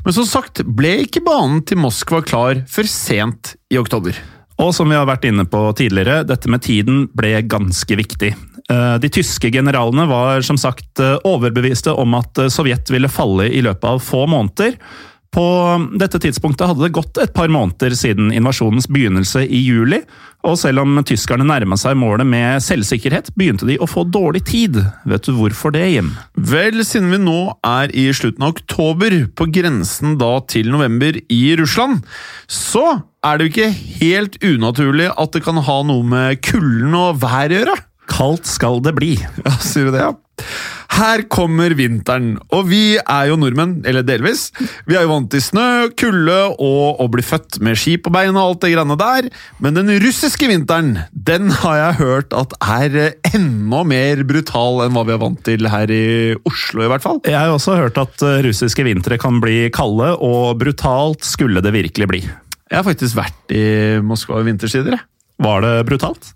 Men 0.03 0.15
som 0.15 0.27
sagt 0.27 0.61
ble 0.65 0.97
ikke 1.05 1.23
banen 1.23 1.61
til 1.63 1.79
Moskva 1.79 2.19
klar 2.25 2.59
før 2.69 2.89
sent 2.91 3.53
i 3.71 3.79
oktober. 3.79 4.17
Og 4.59 4.73
som 4.75 4.91
vi 4.91 4.97
har 4.97 5.07
vært 5.07 5.29
inne 5.29 5.45
på 5.47 5.61
tidligere, 5.79 6.25
dette 6.27 6.51
med 6.51 6.65
tiden 6.65 7.05
ble 7.15 7.37
ganske 7.47 7.99
viktig. 8.01 8.33
De 8.67 9.09
tyske 9.13 9.53
generalene 9.53 10.05
var 10.09 10.43
som 10.45 10.59
sagt 10.59 10.99
overbeviste 10.99 11.95
om 11.95 12.17
at 12.19 12.43
Sovjet 12.51 12.91
ville 12.91 13.09
falle 13.11 13.47
i 13.47 13.63
løpet 13.65 13.87
av 13.93 14.03
få 14.03 14.25
måneder. 14.29 14.75
På 15.29 15.45
dette 16.01 16.17
tidspunktet 16.21 16.71
hadde 16.71 16.87
det 16.87 16.95
gått 16.95 17.19
et 17.21 17.33
par 17.35 17.51
måneder 17.53 17.93
siden 17.97 18.31
invasjonens 18.33 18.87
begynnelse 18.89 19.43
i 19.45 19.59
juli, 19.61 19.99
og 20.47 20.55
selv 20.57 20.81
om 20.81 20.95
tyskerne 21.05 21.45
nærma 21.45 21.77
seg 21.77 21.97
målet 21.99 22.25
med 22.25 22.63
selvsikkerhet, 22.65 23.29
begynte 23.37 23.67
de 23.69 23.75
å 23.77 23.87
få 23.89 24.05
dårlig 24.09 24.41
tid. 24.49 24.79
Vet 25.09 25.27
du 25.27 25.35
hvorfor 25.37 25.75
det, 25.75 25.83
Jim? 25.91 26.13
Vel, 26.33 26.81
siden 26.87 27.11
vi 27.13 27.19
nå 27.21 27.39
er 27.67 27.93
i 27.93 28.07
slutten 28.15 28.47
av 28.47 28.55
oktober, 28.55 29.19
på 29.35 29.49
grensen 29.53 30.17
da 30.21 30.31
til 30.49 30.71
november 30.73 31.19
i 31.21 31.43
Russland, 31.59 32.01
så 32.49 33.03
er 33.21 33.37
det 33.37 33.45
jo 33.45 33.53
ikke 33.53 33.71
helt 33.99 34.39
unaturlig 34.41 35.11
at 35.13 35.35
det 35.35 35.43
kan 35.45 35.59
ha 35.61 35.77
noe 35.85 36.07
med 36.07 36.41
kulden 36.47 36.95
og 36.97 37.21
været 37.21 37.53
å 37.53 37.61
gjøre. 37.61 37.77
Kaldt 38.09 38.49
skal 38.49 38.81
det 38.85 38.95
bli. 38.97 39.15
Ja, 39.45 39.55
sier 39.63 39.89
du 39.89 39.95
det, 39.95 40.03
ja? 40.03 40.13
Her 40.99 41.21
kommer 41.31 41.71
vinteren, 41.77 42.33
og 42.55 42.65
vi 42.71 42.97
er 42.97 43.27
jo 43.29 43.37
nordmenn, 43.39 43.77
eller 43.87 44.03
delvis. 44.03 44.49
Vi 44.89 44.97
er 44.97 45.05
jo 45.05 45.11
vant 45.11 45.29
til 45.31 45.43
snø, 45.43 45.67
kulde 45.99 46.37
og 46.55 46.99
å 47.03 47.07
bli 47.11 47.23
født 47.23 47.59
med 47.63 47.77
ski 47.79 47.95
på 48.01 48.11
beina 48.11 48.41
og 48.41 48.55
alt 48.55 48.63
det 48.65 48.71
greiene 48.73 48.97
der. 48.99 49.29
Men 49.63 49.77
den 49.77 49.91
russiske 50.03 50.49
vinteren, 50.49 50.95
den 51.13 51.53
har 51.61 51.77
jeg 51.79 51.99
hørt 52.01 52.35
at 52.35 52.55
er 52.59 52.97
enda 53.31 53.83
mer 53.87 54.25
brutal 54.27 54.83
enn 54.85 54.95
hva 54.97 55.05
vi 55.07 55.15
er 55.15 55.21
vant 55.21 55.43
til 55.45 55.69
her 55.71 55.93
i 55.93 56.03
Oslo, 56.49 56.83
i 56.83 56.91
hvert 56.91 57.05
fall. 57.05 57.21
Jeg 57.27 57.37
har 57.37 57.53
også 57.53 57.77
hørt 57.79 58.01
at 58.01 58.25
eh, 58.25 58.41
russiske 58.49 58.83
vintre 58.87 59.19
kan 59.21 59.39
bli 59.43 59.69
kalde, 59.75 60.15
og 60.17 60.59
brutalt 60.59 61.23
skulle 61.27 61.63
det 61.63 61.75
virkelig 61.75 62.09
bli. 62.11 62.25
Jeg 62.69 62.81
har 62.81 62.85
faktisk 62.85 63.17
vært 63.17 63.55
i 63.55 63.63
Moskva 64.05 64.41
i 64.41 64.49
vintersider, 64.49 64.97
jeg. 64.97 65.07
Var 65.39 65.63
det 65.63 65.73
brutalt? 65.87 66.33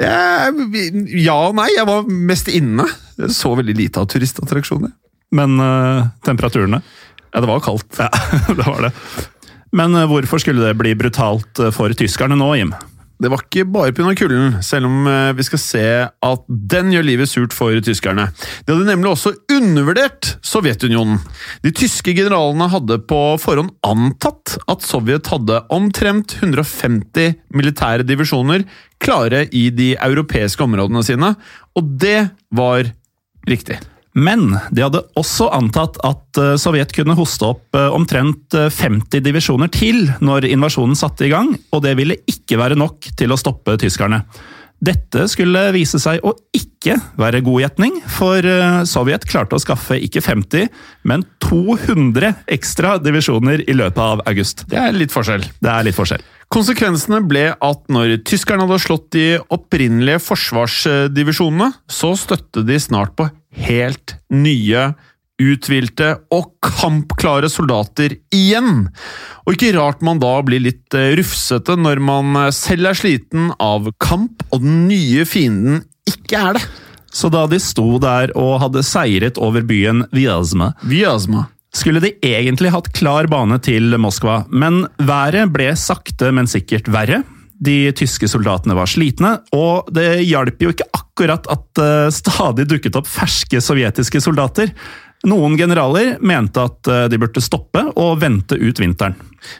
Ja 0.00 1.36
og 1.36 1.56
nei. 1.58 1.68
Jeg 1.76 1.86
var 1.88 2.08
mest 2.08 2.48
inne. 2.52 2.86
Jeg 3.20 3.34
så 3.36 3.52
veldig 3.58 3.76
lite 3.76 4.00
av 4.02 4.08
turistattraksjoner. 4.10 4.92
Men 5.36 5.60
uh, 5.62 6.08
temperaturene? 6.26 6.80
Ja, 7.30 7.42
det 7.42 7.48
var 7.50 7.60
kaldt. 7.62 8.00
Ja, 8.00 8.08
det 8.58 8.64
var 8.64 8.88
det. 8.88 8.92
Men 9.76 9.94
uh, 9.94 10.06
hvorfor 10.10 10.42
skulle 10.42 10.64
det 10.64 10.78
bli 10.80 10.96
brutalt 10.98 11.60
eh, 11.62 11.70
for 11.74 11.92
tyskerne 11.94 12.38
nå, 12.38 12.48
Jim? 12.58 12.72
Det 13.20 13.28
var 13.28 13.42
ikke 13.44 13.66
bare 13.68 13.92
pga. 13.92 14.14
kulden, 14.16 14.54
selv 14.64 14.88
om 14.88 15.04
vi 15.36 15.44
skal 15.44 15.60
se 15.60 15.84
at 16.08 16.46
den 16.48 16.92
gjør 16.94 17.04
livet 17.04 17.28
surt 17.28 17.52
for 17.52 17.76
tyskerne. 17.84 18.30
De 18.64 18.72
hadde 18.72 18.88
nemlig 18.88 19.10
også 19.10 19.34
undervurdert 19.52 20.38
Sovjetunionen. 20.46 21.20
De 21.60 21.72
tyske 21.76 22.14
generalene 22.16 22.70
hadde 22.72 22.96
på 23.04 23.20
forhånd 23.42 23.74
antatt 23.84 24.56
at 24.70 24.86
Sovjet 24.86 25.28
hadde 25.28 25.60
omtrent 25.68 26.38
150 26.40 27.36
militære 27.52 28.08
divisjoner 28.08 28.64
klare 29.04 29.46
i 29.52 29.68
de 29.68 29.92
europeiske 30.00 30.64
områdene 30.64 31.04
sine, 31.04 31.34
og 31.76 31.94
det 32.00 32.30
var 32.56 32.88
riktig. 33.48 33.80
Men 34.18 34.56
de 34.74 34.82
hadde 34.82 35.02
også 35.18 35.50
antatt 35.54 35.98
at 36.06 36.40
eh, 36.40 36.56
Sovjet 36.58 36.94
kunne 36.94 37.14
hoste 37.18 37.46
opp 37.52 37.76
eh, 37.78 37.90
omtrent 37.94 38.56
50 38.56 39.20
eh, 39.20 39.22
divisjoner 39.22 39.70
til 39.70 40.08
når 40.24 40.48
invasjonen 40.50 40.98
satte 40.98 41.28
i 41.28 41.32
gang, 41.32 41.52
og 41.70 41.84
det 41.86 41.94
ville 41.98 42.18
ikke 42.30 42.58
være 42.58 42.78
nok 42.78 43.12
til 43.18 43.30
å 43.30 43.38
stoppe 43.38 43.78
tyskerne. 43.80 44.24
Dette 44.80 45.26
skulle 45.28 45.66
vise 45.76 46.00
seg 46.00 46.24
å 46.24 46.32
ikke 46.56 46.96
være 47.20 47.42
god 47.44 47.60
gjetning, 47.66 47.98
for 48.08 48.46
Sovjet 48.88 49.26
klarte 49.28 49.58
å 49.58 49.60
skaffe 49.60 49.98
ikke 50.00 50.22
50, 50.24 50.70
men 51.04 51.26
200 51.44 52.30
ekstra 52.56 52.94
divisjoner 53.04 53.66
i 53.68 53.76
løpet 53.76 54.00
av 54.00 54.22
august. 54.24 54.64
Det 54.72 54.80
er 54.80 54.96
litt 54.96 55.12
forskjell. 55.12 55.44
Det 55.60 55.68
er 55.68 55.84
litt 55.84 55.98
forskjell. 55.98 56.24
Konsekvensene 56.50 57.20
ble 57.28 57.44
at 57.52 57.84
når 57.92 58.22
tyskerne 58.26 58.64
hadde 58.64 58.80
slått 58.82 59.10
de 59.14 59.26
opprinnelige 59.52 60.24
forsvarsdivisjonene, 60.24 61.68
så 61.84 62.14
støtte 62.18 62.64
de 62.64 62.80
snart 62.80 63.12
på 63.20 63.28
helt 63.60 64.16
nye, 64.32 64.90
uthvilte 65.40 66.14
og 66.34 66.50
kampklare 66.64 67.48
soldater 67.52 68.16
igjen. 68.34 68.88
Og 69.46 69.56
ikke 69.56 69.72
rart 69.78 70.04
man 70.04 70.20
da 70.20 70.34
blir 70.44 70.62
litt 70.62 70.96
eh, 70.96 71.14
rufsete 71.18 71.78
når 71.80 72.02
man 72.04 72.36
selv 72.54 72.92
er 72.92 72.98
sliten 72.98 73.50
av 73.56 73.88
kamp, 74.02 74.44
og 74.52 74.64
den 74.64 74.84
nye 74.90 75.24
fienden 75.28 75.82
ikke 76.10 76.44
er 76.50 76.58
det. 76.58 76.64
Så 77.10 77.30
da 77.32 77.46
de 77.50 77.58
sto 77.62 77.98
der 78.02 78.30
og 78.38 78.60
hadde 78.62 78.84
seiret 78.86 79.40
over 79.42 79.64
byen 79.66 80.04
Vyazma, 80.14 80.72
Vyazma. 80.86 81.48
skulle 81.74 82.02
de 82.02 82.12
egentlig 82.22 82.70
hatt 82.70 82.92
klar 82.94 83.26
bane 83.30 83.58
til 83.62 83.96
Moskva, 83.98 84.44
men 84.50 84.84
været 84.98 85.50
ble 85.50 85.72
sakte, 85.78 86.30
men 86.30 86.50
sikkert 86.50 86.90
verre. 86.92 87.24
De 87.60 87.90
tyske 87.92 88.30
soldatene 88.30 88.76
var 88.78 88.88
slitne, 88.88 89.34
og 89.52 89.90
det 89.92 90.22
hjalp 90.22 90.62
jo 90.62 90.70
ikke 90.72 90.86
akkurat 90.92 91.09
at 91.28 91.66
det 91.76 92.14
stadig 92.16 92.64
dukket 92.70 92.96
opp 92.96 93.08
ferske 93.10 93.60
sovjetiske 93.60 94.22
soldater. 94.24 94.72
Noen 95.28 95.58
generaler 95.60 96.14
mente 96.24 96.62
at 96.64 96.88
eh, 96.88 97.06
de 97.12 97.18
burde 97.20 97.42
stoppe 97.44 97.82
og 97.92 98.22
vente 98.22 98.56
ut 98.56 98.80
vinteren. 98.80 99.18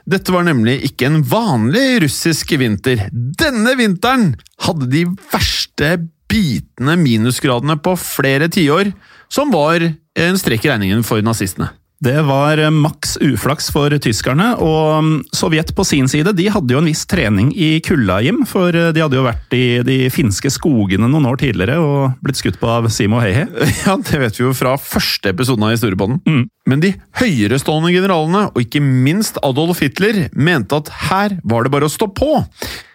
Dette 0.09 0.33
var 0.33 0.47
nemlig 0.47 0.79
ikke 0.89 1.11
en 1.11 1.21
vanlig 1.29 2.01
russisk 2.07 2.55
vinter. 2.61 3.09
Denne 3.13 3.75
vinteren 3.77 4.33
hadde 4.65 4.89
de 4.89 5.05
verste 5.33 5.93
bitende 6.31 6.97
minusgradene 7.01 7.77
på 7.83 7.97
flere 8.01 8.49
tiår, 8.53 8.95
som 9.29 9.53
var 9.53 9.85
en 9.85 10.41
strekk 10.41 10.65
i 10.65 10.73
regningen 10.73 11.05
for 11.05 11.21
nazistene. 11.25 11.69
Det 12.01 12.23
var 12.25 12.57
eh, 12.59 12.71
maks 12.73 13.19
uflaks 13.21 13.67
for 13.75 13.93
tyskerne, 14.01 14.55
og 14.65 15.05
mm, 15.05 15.17
Sovjet 15.37 15.75
på 15.77 15.85
sin 15.85 16.07
side 16.09 16.33
de 16.37 16.47
hadde 16.49 16.73
jo 16.73 16.81
en 16.81 16.89
viss 16.89 17.03
trening 17.09 17.51
i 17.53 17.75
kulda, 17.85 18.23
Jim. 18.25 18.39
For 18.49 18.73
eh, 18.73 18.89
de 18.97 19.03
hadde 19.05 19.19
jo 19.19 19.27
vært 19.27 19.53
i 19.57 19.65
de 19.85 19.99
finske 20.13 20.49
skogene 20.55 21.11
noen 21.13 21.29
år 21.29 21.43
tidligere 21.43 21.77
og 21.85 22.17
blitt 22.25 22.41
skutt 22.41 22.57
på 22.61 22.71
av 22.73 22.89
Simo 22.93 23.21
Heihe. 23.21 23.45
Ja, 23.85 23.99
det 24.01 24.17
vet 24.23 24.41
vi 24.41 24.47
jo 24.47 24.55
fra 24.57 24.75
første 24.81 25.35
episoden 25.35 25.67
av 25.67 25.75
Historiepodden. 25.75 26.47
Men 26.69 26.83
de 26.83 26.95
høyerestående 27.21 27.93
generalene, 27.93 28.47
og 28.49 28.65
ikke 28.65 28.81
minst 28.81 29.37
Adolf 29.45 29.85
Hitler, 29.85 30.29
mente 30.33 30.81
at 30.81 30.89
her 31.11 31.37
var 31.45 31.67
det 31.67 31.75
bare 31.75 31.89
å 31.89 31.93
stå 31.93 32.09
på. 32.17 32.33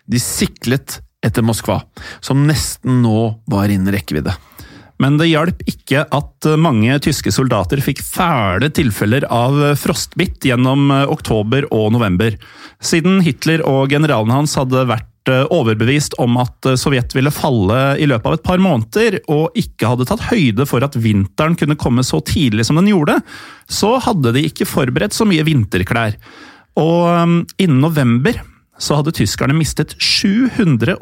De 0.09 0.21
siklet 0.21 0.99
etter 1.25 1.45
Moskva, 1.45 1.79
som 2.25 2.45
nesten 2.49 3.03
nå 3.05 3.19
var 3.49 3.69
innen 3.69 3.93
rekkevidde. 3.93 4.33
Men 5.03 5.17
det 5.19 5.27
hjalp 5.27 5.63
ikke 5.67 6.05
at 6.15 6.47
mange 6.61 6.95
tyske 7.03 7.33
soldater 7.35 7.81
fikk 7.83 7.99
fæle 8.05 8.69
tilfeller 8.71 9.25
av 9.27 9.57
frostbitt 9.79 10.45
gjennom 10.47 10.87
eh, 10.93 11.03
oktober 11.11 11.67
og 11.75 11.91
november. 11.97 12.37
Siden 12.83 13.19
Hitler 13.25 13.63
og 13.67 13.91
generalen 13.91 14.31
hans 14.31 14.55
hadde 14.59 14.85
vært 14.87 15.31
eh, 15.31 15.43
overbevist 15.51 16.15
om 16.23 16.39
at 16.39 16.69
eh, 16.69 16.79
Sovjet 16.79 17.15
ville 17.17 17.33
falle 17.33 17.81
i 17.99 18.07
løpet 18.07 18.31
av 18.31 18.37
et 18.37 18.47
par 18.47 18.63
måneder, 18.63 19.19
og 19.27 19.59
ikke 19.59 19.91
hadde 19.91 20.07
tatt 20.07 20.29
høyde 20.31 20.67
for 20.69 20.85
at 20.87 20.95
vinteren 20.95 21.59
kunne 21.59 21.79
komme 21.79 22.05
så 22.07 22.21
tidlig 22.23 22.67
som 22.69 22.79
den 22.79 22.93
gjorde, 22.93 23.19
så 23.67 23.97
hadde 24.05 24.35
de 24.37 24.47
ikke 24.47 24.69
forberedt 24.69 25.15
så 25.17 25.27
mye 25.27 25.43
vinterklær. 25.47 26.15
Og 26.79 27.07
um, 27.07 27.39
innen 27.59 27.83
november 27.83 28.39
så 28.81 28.97
hadde 28.99 29.13
tyskerne 29.15 29.55
mistet 29.55 29.95
730 30.01 30.97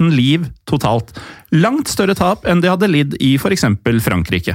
000 0.00 0.14
liv 0.14 0.46
totalt. 0.68 1.12
Langt 1.54 1.88
større 1.88 2.16
tap 2.18 2.44
enn 2.48 2.60
de 2.60 2.70
hadde 2.70 2.90
lidd 2.90 3.14
i 3.24 3.36
f.eks. 3.38 3.64
Frankrike. 4.04 4.54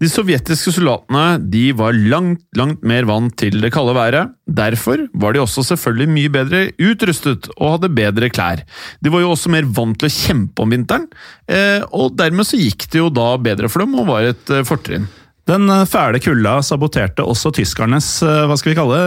De 0.00 0.10
sovjetiske 0.10 0.72
soldatene 0.74 1.26
de 1.52 1.68
var 1.78 1.94
langt, 1.94 2.42
langt 2.58 2.82
mer 2.86 3.06
vant 3.08 3.36
til 3.38 3.60
det 3.62 3.72
kalde 3.74 3.94
været. 3.96 4.32
Derfor 4.46 5.04
var 5.14 5.34
de 5.34 5.42
også 5.42 5.66
selvfølgelig 5.70 6.08
mye 6.14 6.32
bedre 6.32 6.62
utrustet 6.80 7.50
og 7.56 7.76
hadde 7.76 7.92
bedre 7.94 8.30
klær. 8.32 8.64
De 9.02 9.12
var 9.12 9.22
jo 9.22 9.34
også 9.34 9.52
mer 9.52 9.68
vant 9.68 9.98
til 10.00 10.08
å 10.08 10.16
kjempe 10.16 10.64
om 10.64 10.74
vinteren, 10.74 11.06
eh, 11.50 11.82
og 11.92 12.16
dermed 12.18 12.46
så 12.46 12.58
gikk 12.58 12.88
det 12.90 13.02
jo 13.02 13.12
da 13.12 13.34
bedre 13.42 13.70
for 13.70 13.84
dem 13.84 13.94
og 13.98 14.10
var 14.10 14.32
et 14.32 14.54
eh, 14.54 14.66
fortrinn. 14.66 15.06
Den 15.46 15.70
eh, 15.70 15.84
fæle 15.86 16.18
kulda 16.22 16.58
saboterte 16.66 17.24
også 17.24 17.52
tyskernes 17.54 18.08
eh, 18.26 18.44
hva 18.50 18.56
skal 18.58 18.72
vi 18.72 18.78
kalle, 18.78 19.00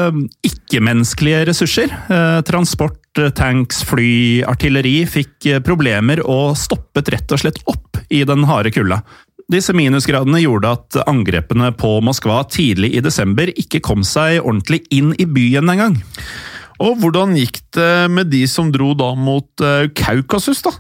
ikke-menneskelige 0.48 1.42
ressurser. 1.50 1.96
Eh, 2.08 2.40
Transport, 2.48 3.02
tanks, 3.36 3.82
fly, 3.90 4.46
artilleri 4.48 5.02
fikk 5.10 5.50
problemer 5.66 6.22
og 6.24 6.54
stoppet 6.60 7.12
rett 7.12 7.36
og 7.36 7.42
slett 7.42 7.60
opp 7.68 8.00
i 8.08 8.22
den 8.28 8.46
harde 8.48 8.72
kulda. 8.72 9.02
Disse 9.52 9.74
minusgradene 9.76 10.40
gjorde 10.44 10.72
at 10.78 11.00
angrepene 11.10 11.74
på 11.76 11.98
Moskva 12.06 12.44
tidlig 12.48 12.94
i 12.96 13.04
desember 13.04 13.50
ikke 13.50 13.82
kom 13.84 14.06
seg 14.08 14.40
ordentlig 14.40 14.84
inn 14.96 15.12
i 15.20 15.26
byen 15.28 15.74
engang. 15.74 15.98
Og 16.80 17.02
hvordan 17.02 17.34
gikk 17.36 17.58
det 17.76 17.94
med 18.14 18.30
de 18.32 18.46
som 18.48 18.70
dro 18.72 18.94
da 18.96 19.10
mot 19.18 19.66
Kaukasus, 20.00 20.62
da? 20.64 20.72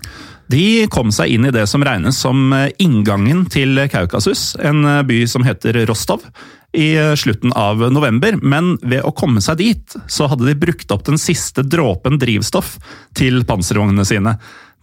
De 0.49 0.87
kom 0.89 1.11
seg 1.13 1.35
inn 1.35 1.45
i 1.45 1.53
det 1.53 1.67
som 1.69 1.83
regnes 1.85 2.17
som 2.23 2.53
eh, 2.57 2.71
inngangen 2.81 3.43
til 3.53 3.77
Kaukasus, 3.91 4.55
en 4.57 4.81
eh, 4.81 5.03
by 5.05 5.21
som 5.29 5.45
heter 5.45 5.77
Rostov, 5.89 6.25
i 6.73 6.95
eh, 6.97 7.13
slutten 7.17 7.53
av 7.53 7.83
november. 7.93 8.39
Men 8.41 8.73
ved 8.81 9.05
å 9.05 9.13
komme 9.13 9.43
seg 9.45 9.59
dit, 9.61 9.97
så 10.09 10.29
hadde 10.31 10.49
de 10.49 10.57
brukt 10.57 10.89
opp 10.95 11.05
den 11.05 11.21
siste 11.21 11.61
dråpen 11.65 12.17
drivstoff 12.21 12.77
til 13.17 13.43
panservognene 13.49 14.07
sine. 14.09 14.39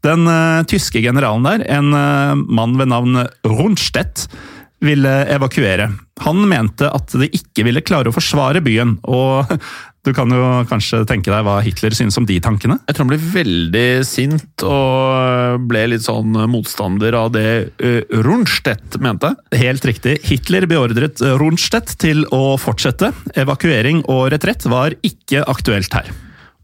Den 0.06 0.28
tyske 0.70 1.00
generalen 1.02 1.46
der, 1.48 1.62
en 1.80 1.88
mann 1.90 2.76
ved 2.78 2.92
navn 2.92 3.24
Rundstedt, 3.48 4.26
ville 4.84 5.14
evakuere. 5.32 5.88
Han 6.22 6.44
mente 6.46 6.86
at 6.92 7.14
de 7.16 7.26
ikke 7.34 7.64
ville 7.66 7.82
klare 7.82 8.12
å 8.12 8.14
forsvare 8.14 8.62
byen, 8.62 8.98
og 9.08 9.50
du 10.06 10.12
kan 10.16 10.30
jo 10.30 10.42
kanskje 10.70 11.02
tenke 11.08 11.32
deg 11.32 11.44
hva 11.46 11.58
Hitler 11.64 11.94
synes 11.96 12.16
om 12.20 12.26
de 12.28 12.38
tankene? 12.42 12.78
Jeg 12.86 12.96
tror 12.96 13.06
han 13.06 13.12
ble 13.12 13.32
veldig 13.34 13.88
sint 14.06 14.64
og 14.66 15.66
ble 15.68 15.82
litt 15.92 16.06
sånn 16.06 16.36
motstander 16.52 17.16
av 17.18 17.32
det 17.34 17.48
uh, 17.82 18.20
Rundstedt 18.26 19.00
mente. 19.02 19.32
Helt 19.56 19.86
riktig. 19.88 20.18
Hitler 20.28 20.68
beordret 20.70 21.22
Rundstedt 21.40 21.96
til 22.02 22.22
å 22.34 22.54
fortsette. 22.60 23.10
Evakuering 23.36 24.04
og 24.06 24.28
retrett 24.34 24.68
var 24.70 24.94
ikke 25.06 25.44
aktuelt 25.50 25.98
her. 25.98 26.12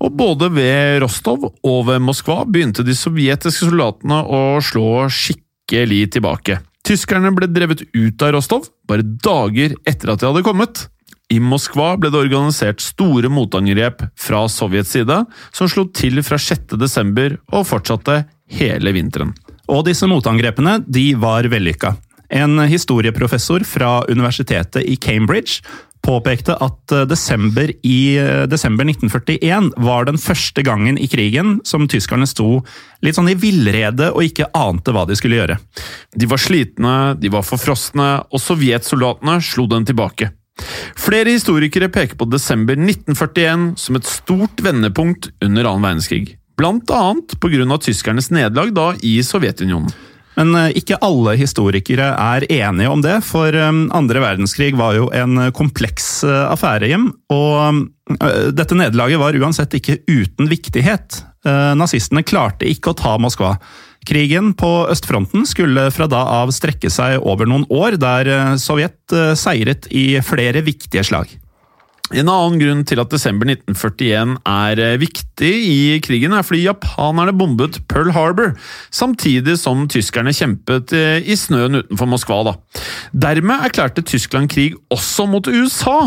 Og 0.02 0.14
både 0.18 0.48
ved 0.50 1.00
Rostov 1.02 1.44
og 1.50 1.80
ved 1.86 2.02
Moskva 2.02 2.42
begynte 2.48 2.82
de 2.86 2.94
sovjetiske 2.96 3.68
soldatene 3.68 4.22
å 4.26 4.42
slå 4.64 5.06
skikkelig 5.12 6.04
tilbake. 6.16 6.58
Tyskerne 6.82 7.30
ble 7.34 7.46
drevet 7.46 7.84
ut 7.94 8.24
av 8.26 8.34
Rostov 8.34 8.66
bare 8.90 9.06
dager 9.06 9.76
etter 9.86 10.10
at 10.10 10.22
de 10.22 10.28
hadde 10.30 10.46
kommet. 10.46 10.86
I 11.32 11.38
Moskva 11.40 11.94
ble 11.96 12.10
det 12.12 12.20
organisert 12.26 12.82
store 12.84 13.30
motangrep 13.32 14.02
fra 14.20 14.44
Sovjets 14.52 14.92
side, 14.92 15.22
som 15.54 15.70
slo 15.70 15.86
til 15.94 16.20
fra 16.26 16.36
6. 16.40 16.74
desember 16.80 17.38
og 17.54 17.68
fortsatte 17.70 18.24
hele 18.52 18.92
vinteren. 18.92 19.32
Og 19.72 19.86
disse 19.86 20.08
motangrepene 20.10 20.80
de 20.84 21.12
var 21.16 21.48
vellykka. 21.48 21.94
En 22.32 22.60
historieprofessor 22.68 23.64
fra 23.68 24.02
universitetet 24.08 24.84
i 24.88 24.98
Cambridge 25.00 25.62
påpekte 26.02 26.56
at 26.64 26.92
eh, 26.92 27.04
desember 27.06 27.70
i 27.86 27.98
eh, 28.18 28.44
desember 28.50 28.88
1941 28.88 29.70
var 29.86 30.08
den 30.08 30.18
første 30.18 30.64
gangen 30.66 30.98
i 30.98 31.08
krigen 31.08 31.60
som 31.68 31.86
tyskerne 31.88 32.26
sto 32.26 32.58
litt 33.04 33.16
sånn 33.18 33.30
i 33.30 33.38
villrede 33.38 34.10
og 34.10 34.26
ikke 34.26 34.50
ante 34.58 34.94
hva 34.94 35.06
de 35.08 35.16
skulle 35.18 35.38
gjøre. 35.38 35.60
De 36.16 36.28
var 36.28 36.42
slitne, 36.42 36.96
de 37.22 37.32
var 37.32 37.46
forfrosne, 37.46 38.10
og 38.32 38.42
sovjetsoldatene 38.42 39.38
slo 39.44 39.68
dem 39.70 39.86
tilbake. 39.88 40.32
Flere 40.98 41.34
historikere 41.34 41.90
peker 41.92 42.18
på 42.18 42.28
desember 42.30 42.78
1941 42.78 43.72
som 43.80 43.98
et 43.98 44.08
stort 44.08 44.62
vendepunkt 44.64 45.30
under 45.44 45.68
annen 45.68 45.88
verdenskrig. 45.88 46.36
Blant 46.58 46.90
grunn 47.52 47.74
av 47.74 47.82
tyskernes 47.82 48.30
nederlag 48.34 48.74
da 48.76 48.92
i 49.02 49.18
Sovjetunionen. 49.24 49.92
Men 50.38 50.54
eh, 50.56 50.70
ikke 50.80 51.00
alle 51.04 51.34
historikere 51.40 52.12
er 52.16 52.46
enige 52.48 52.92
om 52.92 53.02
det, 53.04 53.18
for 53.26 53.52
eh, 53.52 53.72
andre 53.92 54.22
verdenskrig 54.24 54.72
var 54.78 54.96
jo 54.96 55.10
en 55.16 55.50
kompleks 55.56 56.22
eh, 56.24 56.44
affære, 56.52 56.88
Jim. 56.92 57.10
Og 57.32 57.88
dette 58.52 58.76
nederlaget 58.76 59.20
var 59.20 59.36
uansett 59.38 59.76
ikke 59.78 60.00
uten 60.10 60.48
viktighet. 60.50 61.22
Nazistene 61.78 62.24
klarte 62.26 62.66
ikke 62.68 62.90
å 62.90 62.96
ta 62.98 63.12
Moskva. 63.22 63.54
Krigen 64.08 64.50
på 64.58 64.70
østfronten 64.90 65.46
skulle 65.46 65.86
fra 65.94 66.08
da 66.10 66.24
av 66.40 66.50
strekke 66.54 66.90
seg 66.90 67.20
over 67.22 67.46
noen 67.46 67.68
år, 67.70 67.98
der 68.02 68.56
Sovjet 68.58 69.14
seiret 69.38 69.86
i 69.94 70.16
flere 70.26 70.64
viktige 70.66 71.04
slag. 71.06 71.30
En 72.12 72.28
annen 72.28 72.58
grunn 72.60 72.82
til 72.84 73.00
at 73.00 73.12
desember 73.12 73.48
1941 73.48 74.34
er 74.44 74.80
viktig 75.00 75.52
i 75.64 76.00
krigen, 76.04 76.34
er 76.36 76.44
fordi 76.44 76.66
japanerne 76.66 77.32
bombet 77.36 77.78
Pearl 77.88 78.12
Harbor, 78.12 78.52
samtidig 78.92 79.54
som 79.60 79.86
tyskerne 79.88 80.34
kjempet 80.36 80.92
i 80.92 81.36
snøen 81.38 81.80
utenfor 81.80 82.10
Moskva. 82.10 82.42
Da. 82.50 82.56
Dermed 83.28 83.64
erklærte 83.64 84.04
Tyskland 84.04 84.52
krig 84.52 84.76
også 84.92 85.24
mot 85.30 85.48
USA 85.48 85.98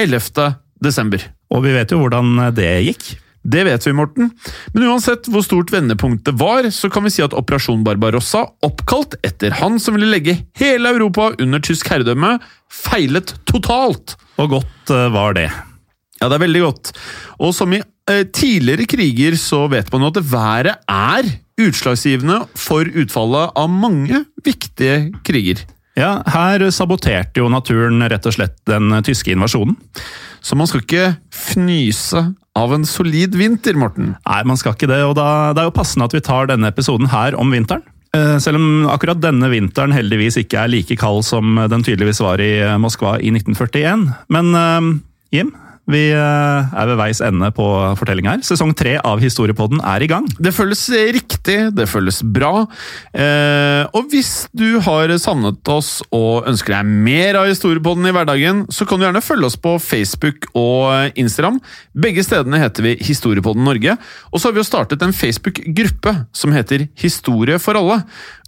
11. 0.00 0.54
desember. 0.80 1.28
Og 1.52 1.66
vi 1.66 1.74
vet 1.76 1.92
jo 1.92 2.00
hvordan 2.00 2.54
det 2.56 2.70
gikk. 2.86 3.10
Det 3.42 3.62
vet 3.64 3.86
vi, 3.86 3.92
Morten. 3.96 4.30
Men 4.74 4.88
uansett 4.90 5.28
hvor 5.32 5.44
stort 5.44 5.72
vendepunktet 5.72 6.36
var, 6.40 6.68
så 6.74 6.90
kan 6.92 7.06
vi 7.06 7.12
si 7.14 7.24
at 7.24 7.34
Operasjon 7.36 7.84
Barbarossa, 7.86 8.44
oppkalt 8.66 9.16
etter 9.26 9.56
han 9.60 9.80
som 9.80 9.96
ville 9.96 10.10
legge 10.12 10.36
hele 10.60 10.92
Europa 10.92 11.30
under 11.40 11.62
tysk 11.64 11.88
herredømme, 11.92 12.36
feilet 12.70 13.32
totalt. 13.48 14.18
Og 14.40 14.58
godt 14.58 14.92
uh, 14.92 15.08
var 15.14 15.38
det. 15.38 15.48
Ja, 16.20 16.28
det 16.28 16.36
er 16.36 16.44
veldig 16.44 16.64
godt. 16.66 16.92
Og 17.40 17.54
som 17.56 17.72
i 17.72 17.80
eh, 17.80 18.26
tidligere 18.28 18.84
kriger 18.90 19.38
så 19.40 19.64
vet 19.72 19.88
man 19.92 20.04
jo 20.04 20.10
at 20.12 20.24
været 20.28 20.82
er 20.84 21.30
utslagsgivende 21.60 22.42
for 22.60 22.84
utfallet 22.84 23.56
av 23.56 23.72
mange 23.72 24.24
viktige 24.44 25.14
kriger. 25.24 25.62
Ja, 25.98 26.20
her 26.28 26.62
saboterte 26.72 27.42
jo 27.42 27.48
naturen 27.52 28.04
rett 28.08 28.28
og 28.28 28.36
slett 28.36 28.60
den 28.68 28.92
tyske 29.04 29.32
invasjonen. 29.32 29.78
Så 30.40 30.56
man 30.56 30.68
skal 30.68 30.84
ikke 30.84 31.08
fnyse 31.34 32.22
av 32.58 32.74
en 32.74 32.84
solid 32.88 33.36
vinter, 33.38 33.76
Morten. 33.78 34.14
Nei, 34.26 34.42
man 34.48 34.58
skal 34.58 34.74
ikke 34.74 34.90
det, 34.90 35.00
og 35.06 35.14
da, 35.18 35.52
det 35.54 35.62
er 35.62 35.70
jo 35.70 35.76
passende 35.76 36.08
at 36.08 36.16
vi 36.16 36.22
tar 36.24 36.50
denne 36.50 36.70
episoden 36.72 37.10
her 37.12 37.36
om 37.38 37.52
vinteren. 37.54 37.84
Eh, 38.16 38.36
Selv 38.42 38.58
om 38.58 38.88
akkurat 38.90 39.20
denne 39.22 39.50
vinteren 39.52 39.94
heldigvis 39.94 40.40
ikke 40.42 40.64
er 40.64 40.72
like 40.72 40.96
kald 40.98 41.22
som 41.28 41.60
den 41.70 41.84
tydeligvis 41.86 42.22
var 42.24 42.42
i 42.42 42.56
eh, 42.58 42.78
Moskva 42.82 43.18
i 43.22 43.30
1941. 43.30 44.08
Men 44.34 44.50
eh, 44.58 44.88
Jim, 45.38 45.52
vi 45.92 46.02
eh, 46.14 46.74
er 46.80 46.90
ved 46.90 46.98
veis 47.00 47.20
ende 47.24 47.50
på 47.54 47.66
fortellinga 47.98 48.34
her. 48.34 48.44
Sesong 48.46 48.72
tre 48.76 48.96
av 48.98 49.22
Historiepodden 49.22 49.82
er 49.84 50.04
i 50.04 50.08
gang. 50.10 50.26
Det 50.40 50.52
føles 50.56 50.82
riktig, 51.16 51.58
det 51.76 51.88
føles 51.90 52.20
bra. 52.24 52.64
Eh, 53.12 53.84
og 53.96 54.10
hvis 54.12 54.46
du 54.56 54.80
har 54.84 55.12
savnet 55.20 55.72
oss 55.72 55.98
og 56.14 56.48
ønsker 56.50 56.76
deg 56.76 56.90
mer 57.08 57.40
av 57.42 57.50
Historiepodden 57.50 58.08
i 58.08 58.14
hverdagen, 58.14 58.64
så 58.72 58.86
kan 58.88 59.00
du 59.00 59.06
gjerne 59.06 59.24
følge 59.24 59.50
oss 59.50 59.58
på 59.60 59.76
Facebook 59.82 60.48
og 60.58 61.18
Instagram. 61.20 61.60
Begge 61.94 62.24
stedene 62.26 62.62
heter 62.62 62.86
vi 62.86 62.96
Historiepodden 63.04 63.66
Norge. 63.66 63.96
Og 64.30 64.40
så 64.40 64.48
har 64.48 64.56
vi 64.56 64.62
jo 64.62 64.68
startet 64.68 65.02
en 65.04 65.16
Facebook-gruppe 65.16 66.14
som 66.36 66.54
heter 66.54 66.88
Historie 67.00 67.60
for 67.62 67.78
alle. 67.80 68.00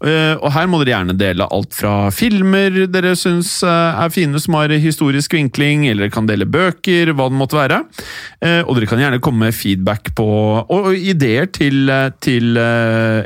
Eh, 0.03 0.35
og 0.41 0.51
her 0.55 0.67
må 0.71 0.81
dere 0.81 0.97
gjerne 0.97 1.15
dele 1.19 1.47
alt 1.55 1.77
fra 1.77 2.11
filmer 2.15 2.75
dere 2.91 3.15
syns 3.19 3.61
eh, 3.67 4.01
er 4.03 4.11
fine 4.11 4.41
som 4.43 4.57
har 4.59 4.75
historisk 4.83 5.37
vinkling, 5.37 5.87
eller 5.91 6.11
kan 6.13 6.27
dele 6.27 6.49
bøker, 6.49 7.13
hva 7.15 7.29
det 7.31 7.39
måtte 7.39 7.59
være. 7.59 7.83
Eh, 8.43 8.61
og 8.67 8.77
dere 8.77 8.91
kan 8.91 9.03
gjerne 9.03 9.21
komme 9.23 9.47
med 9.47 9.57
feedback 9.57 10.13
på 10.19 10.27
og, 10.63 10.91
ideer 10.97 11.49
til, 11.53 11.91
til 12.25 12.59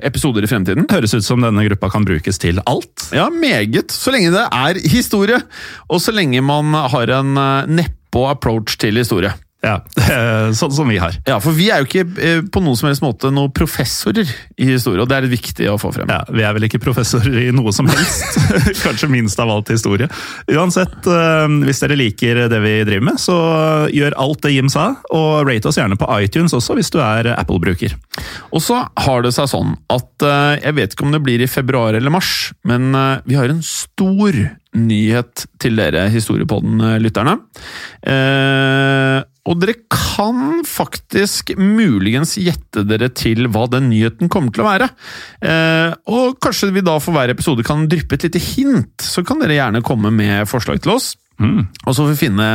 episoder 0.05 0.45
i 0.45 0.51
fremtiden. 0.51 0.89
Høres 0.93 1.17
ut 1.17 1.27
som 1.27 1.45
denne 1.45 1.65
gruppa 1.71 1.91
kan 1.93 2.07
brukes 2.07 2.41
til 2.43 2.61
alt. 2.69 3.09
Ja, 3.17 3.29
meget. 3.33 3.95
Så 3.95 4.13
lenge 4.15 4.35
det 4.35 4.45
er 4.45 4.81
historie, 4.93 5.41
og 5.89 6.03
så 6.03 6.15
lenge 6.15 6.45
man 6.45 6.77
har 6.77 7.17
en 7.21 7.35
nedpå 7.73 8.27
approach 8.31 8.77
til 8.83 9.01
historie. 9.01 9.33
Ja, 9.67 9.81
Sånn 10.57 10.75
som 10.75 10.89
vi 10.91 10.99
har. 11.03 11.17
Ja, 11.27 11.39
For 11.43 11.57
vi 11.57 11.69
er 11.73 11.83
jo 11.83 11.89
ikke 11.89 12.05
eh, 12.23 12.43
på 12.53 12.63
noen 12.63 12.79
som 12.79 12.89
helst 12.91 13.03
måte 13.05 13.33
noen 13.35 13.53
professorer 13.55 14.29
i 14.57 14.69
historie, 14.71 15.03
og 15.03 15.11
det 15.11 15.17
er 15.17 15.27
litt 15.27 15.35
viktig 15.35 15.69
å 15.73 15.77
få 15.81 15.91
frem. 15.95 16.11
Ja, 16.13 16.23
Vi 16.31 16.45
er 16.47 16.55
vel 16.57 16.69
ikke 16.69 16.81
professorer 16.83 17.49
i 17.49 17.55
noe 17.55 17.73
som 17.75 17.89
helst. 17.91 18.39
Kanskje 18.85 19.11
minst 19.11 19.41
av 19.43 19.51
alt 19.53 19.73
historie. 19.73 20.09
Uansett, 20.53 20.99
eh, 21.11 21.47
hvis 21.67 21.83
dere 21.83 21.99
liker 21.99 22.45
det 22.53 22.61
vi 22.63 22.75
driver 22.87 23.09
med, 23.11 23.21
så 23.23 23.37
gjør 23.93 24.19
alt 24.23 24.45
det 24.47 24.55
Jim 24.55 24.71
sa, 24.73 24.89
og 25.11 25.49
rate 25.49 25.71
oss 25.71 25.81
gjerne 25.81 25.99
på 25.99 26.09
iTunes 26.21 26.55
også 26.57 26.77
hvis 26.79 26.93
du 26.95 27.01
er 27.03 27.33
Apple-bruker. 27.35 27.97
Og 28.55 28.63
så 28.65 28.85
har 29.07 29.25
det 29.27 29.35
seg 29.37 29.51
sånn 29.51 29.75
at 29.93 30.25
jeg 30.63 30.77
vet 30.77 30.95
ikke 30.95 31.05
om 31.07 31.13
det 31.15 31.23
blir 31.25 31.43
i 31.45 31.51
februar 31.51 31.97
eller 31.97 32.13
mars, 32.13 32.53
men 32.67 32.89
vi 33.27 33.37
har 33.37 33.51
en 33.53 33.63
stor 33.65 34.37
nyhet 34.77 35.47
til 35.63 35.79
dere 35.79 36.07
historiepodden-lytterne. 36.13 37.37
Eh, 38.07 39.19
og 39.47 39.61
dere 39.63 39.77
kan 39.93 40.65
faktisk 40.67 41.55
muligens 41.59 42.35
gjette 42.41 42.83
dere 42.89 43.09
til 43.15 43.47
hva 43.53 43.67
den 43.71 43.89
nyheten 43.93 44.31
kommer 44.33 44.55
til 44.55 44.65
å 44.65 44.71
være. 44.71 44.89
Eh, 45.41 45.93
og 46.11 46.41
kanskje 46.43 46.73
vi 46.75 46.85
da 46.87 46.97
for 47.03 47.17
hver 47.17 47.31
episode 47.33 47.67
kan 47.67 47.87
dryppe 47.91 48.19
et 48.19 48.27
lite 48.27 48.43
hint, 48.43 48.97
så 49.03 49.23
kan 49.27 49.43
dere 49.43 49.59
gjerne 49.59 49.85
komme 49.87 50.11
med 50.15 50.51
forslag 50.51 50.83
til 50.83 50.97
oss. 50.97 51.15
Og 51.85 51.93
så 51.93 52.01
får 52.01 52.15
vi 52.15 52.21
finne 52.23 52.47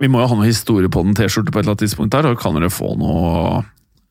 Vi 0.00 0.08
må 0.08 0.22
jo 0.22 0.28
ha 0.30 0.36
noe 0.38 0.48
historie 0.48 0.88
på 0.88 1.02
den 1.04 1.12
T-skjorte 1.12 1.52
på 1.52 1.60
et 1.60 1.66
eller 1.66 1.74
annet 1.74 1.84
tidspunkt 1.84 2.14
her, 2.16 2.28
og 2.30 2.40
kan 2.40 2.56
dere 2.56 2.72
få 2.72 2.94
noe 2.96 3.60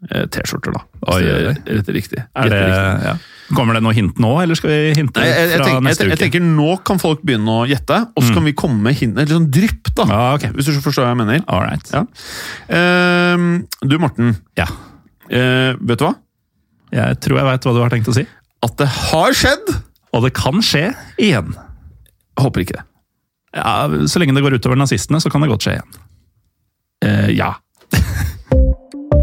T-skjorter, 0.10 0.76
da. 0.76 0.84
Oi, 1.14 1.22
oi, 1.24 1.54
rett 1.78 1.90
riktig. 1.96 2.20
Er 2.36 2.52
det, 2.52 2.60
ja. 3.06 3.14
Kommer 3.54 3.76
det 3.78 3.84
noe 3.84 3.94
hint 3.96 4.20
nå, 4.22 4.32
eller 4.44 4.58
skal 4.58 4.72
vi 4.72 4.94
hinte 4.98 5.20
Nei, 5.20 5.28
jeg, 5.28 5.48
jeg, 5.52 5.58
fra 5.60 5.68
tenker, 5.68 5.84
neste 5.86 6.06
jeg 6.06 6.14
uke? 6.14 6.20
tenker 6.22 6.44
Nå 6.46 6.70
kan 6.88 7.02
folk 7.02 7.24
begynne 7.28 7.58
å 7.62 7.66
gjette, 7.70 8.00
og 8.16 8.26
så 8.26 8.36
kan 8.36 8.48
vi 8.48 8.54
komme 8.58 8.80
med 8.86 8.98
hint, 9.00 9.18
litt 9.20 9.34
sånn 9.34 9.50
drypp, 9.54 9.92
da. 9.98 10.08
Ja, 10.10 10.22
okay. 10.38 10.54
Hvis 10.56 10.70
du 10.70 10.80
forstår 10.84 11.06
hva 11.06 11.12
jeg 11.14 11.20
mener. 11.22 11.44
All 11.52 11.64
right. 11.66 11.92
Ja. 11.94 12.04
Uh, 12.72 13.64
du, 13.84 13.98
Morten. 14.02 14.36
Ja. 14.60 14.70
Uh, 15.28 15.76
vet 15.80 16.00
du 16.02 16.08
hva? 16.08 16.14
Jeg 16.94 17.20
tror 17.26 17.42
jeg 17.42 17.50
veit 17.50 17.68
hva 17.68 17.76
du 17.76 17.82
har 17.84 17.94
tenkt 17.94 18.12
å 18.12 18.16
si. 18.16 18.26
At 18.64 18.78
det 18.80 18.88
har 18.88 19.36
skjedd! 19.38 19.76
Og 20.14 20.26
det 20.26 20.34
kan 20.38 20.62
skje 20.64 20.92
igjen. 21.18 21.54
Jeg 21.54 22.44
Håper 22.44 22.64
ikke 22.64 22.78
det. 22.80 22.86
Ja, 23.54 23.86
Så 24.10 24.22
lenge 24.22 24.34
det 24.34 24.42
går 24.46 24.58
utover 24.58 24.80
nazistene, 24.80 25.22
så 25.22 25.30
kan 25.30 25.44
det 25.44 25.52
godt 25.52 25.68
skje 25.68 25.78
igjen. 25.78 26.00
Uh, 27.04 27.30
ja. 27.34 27.54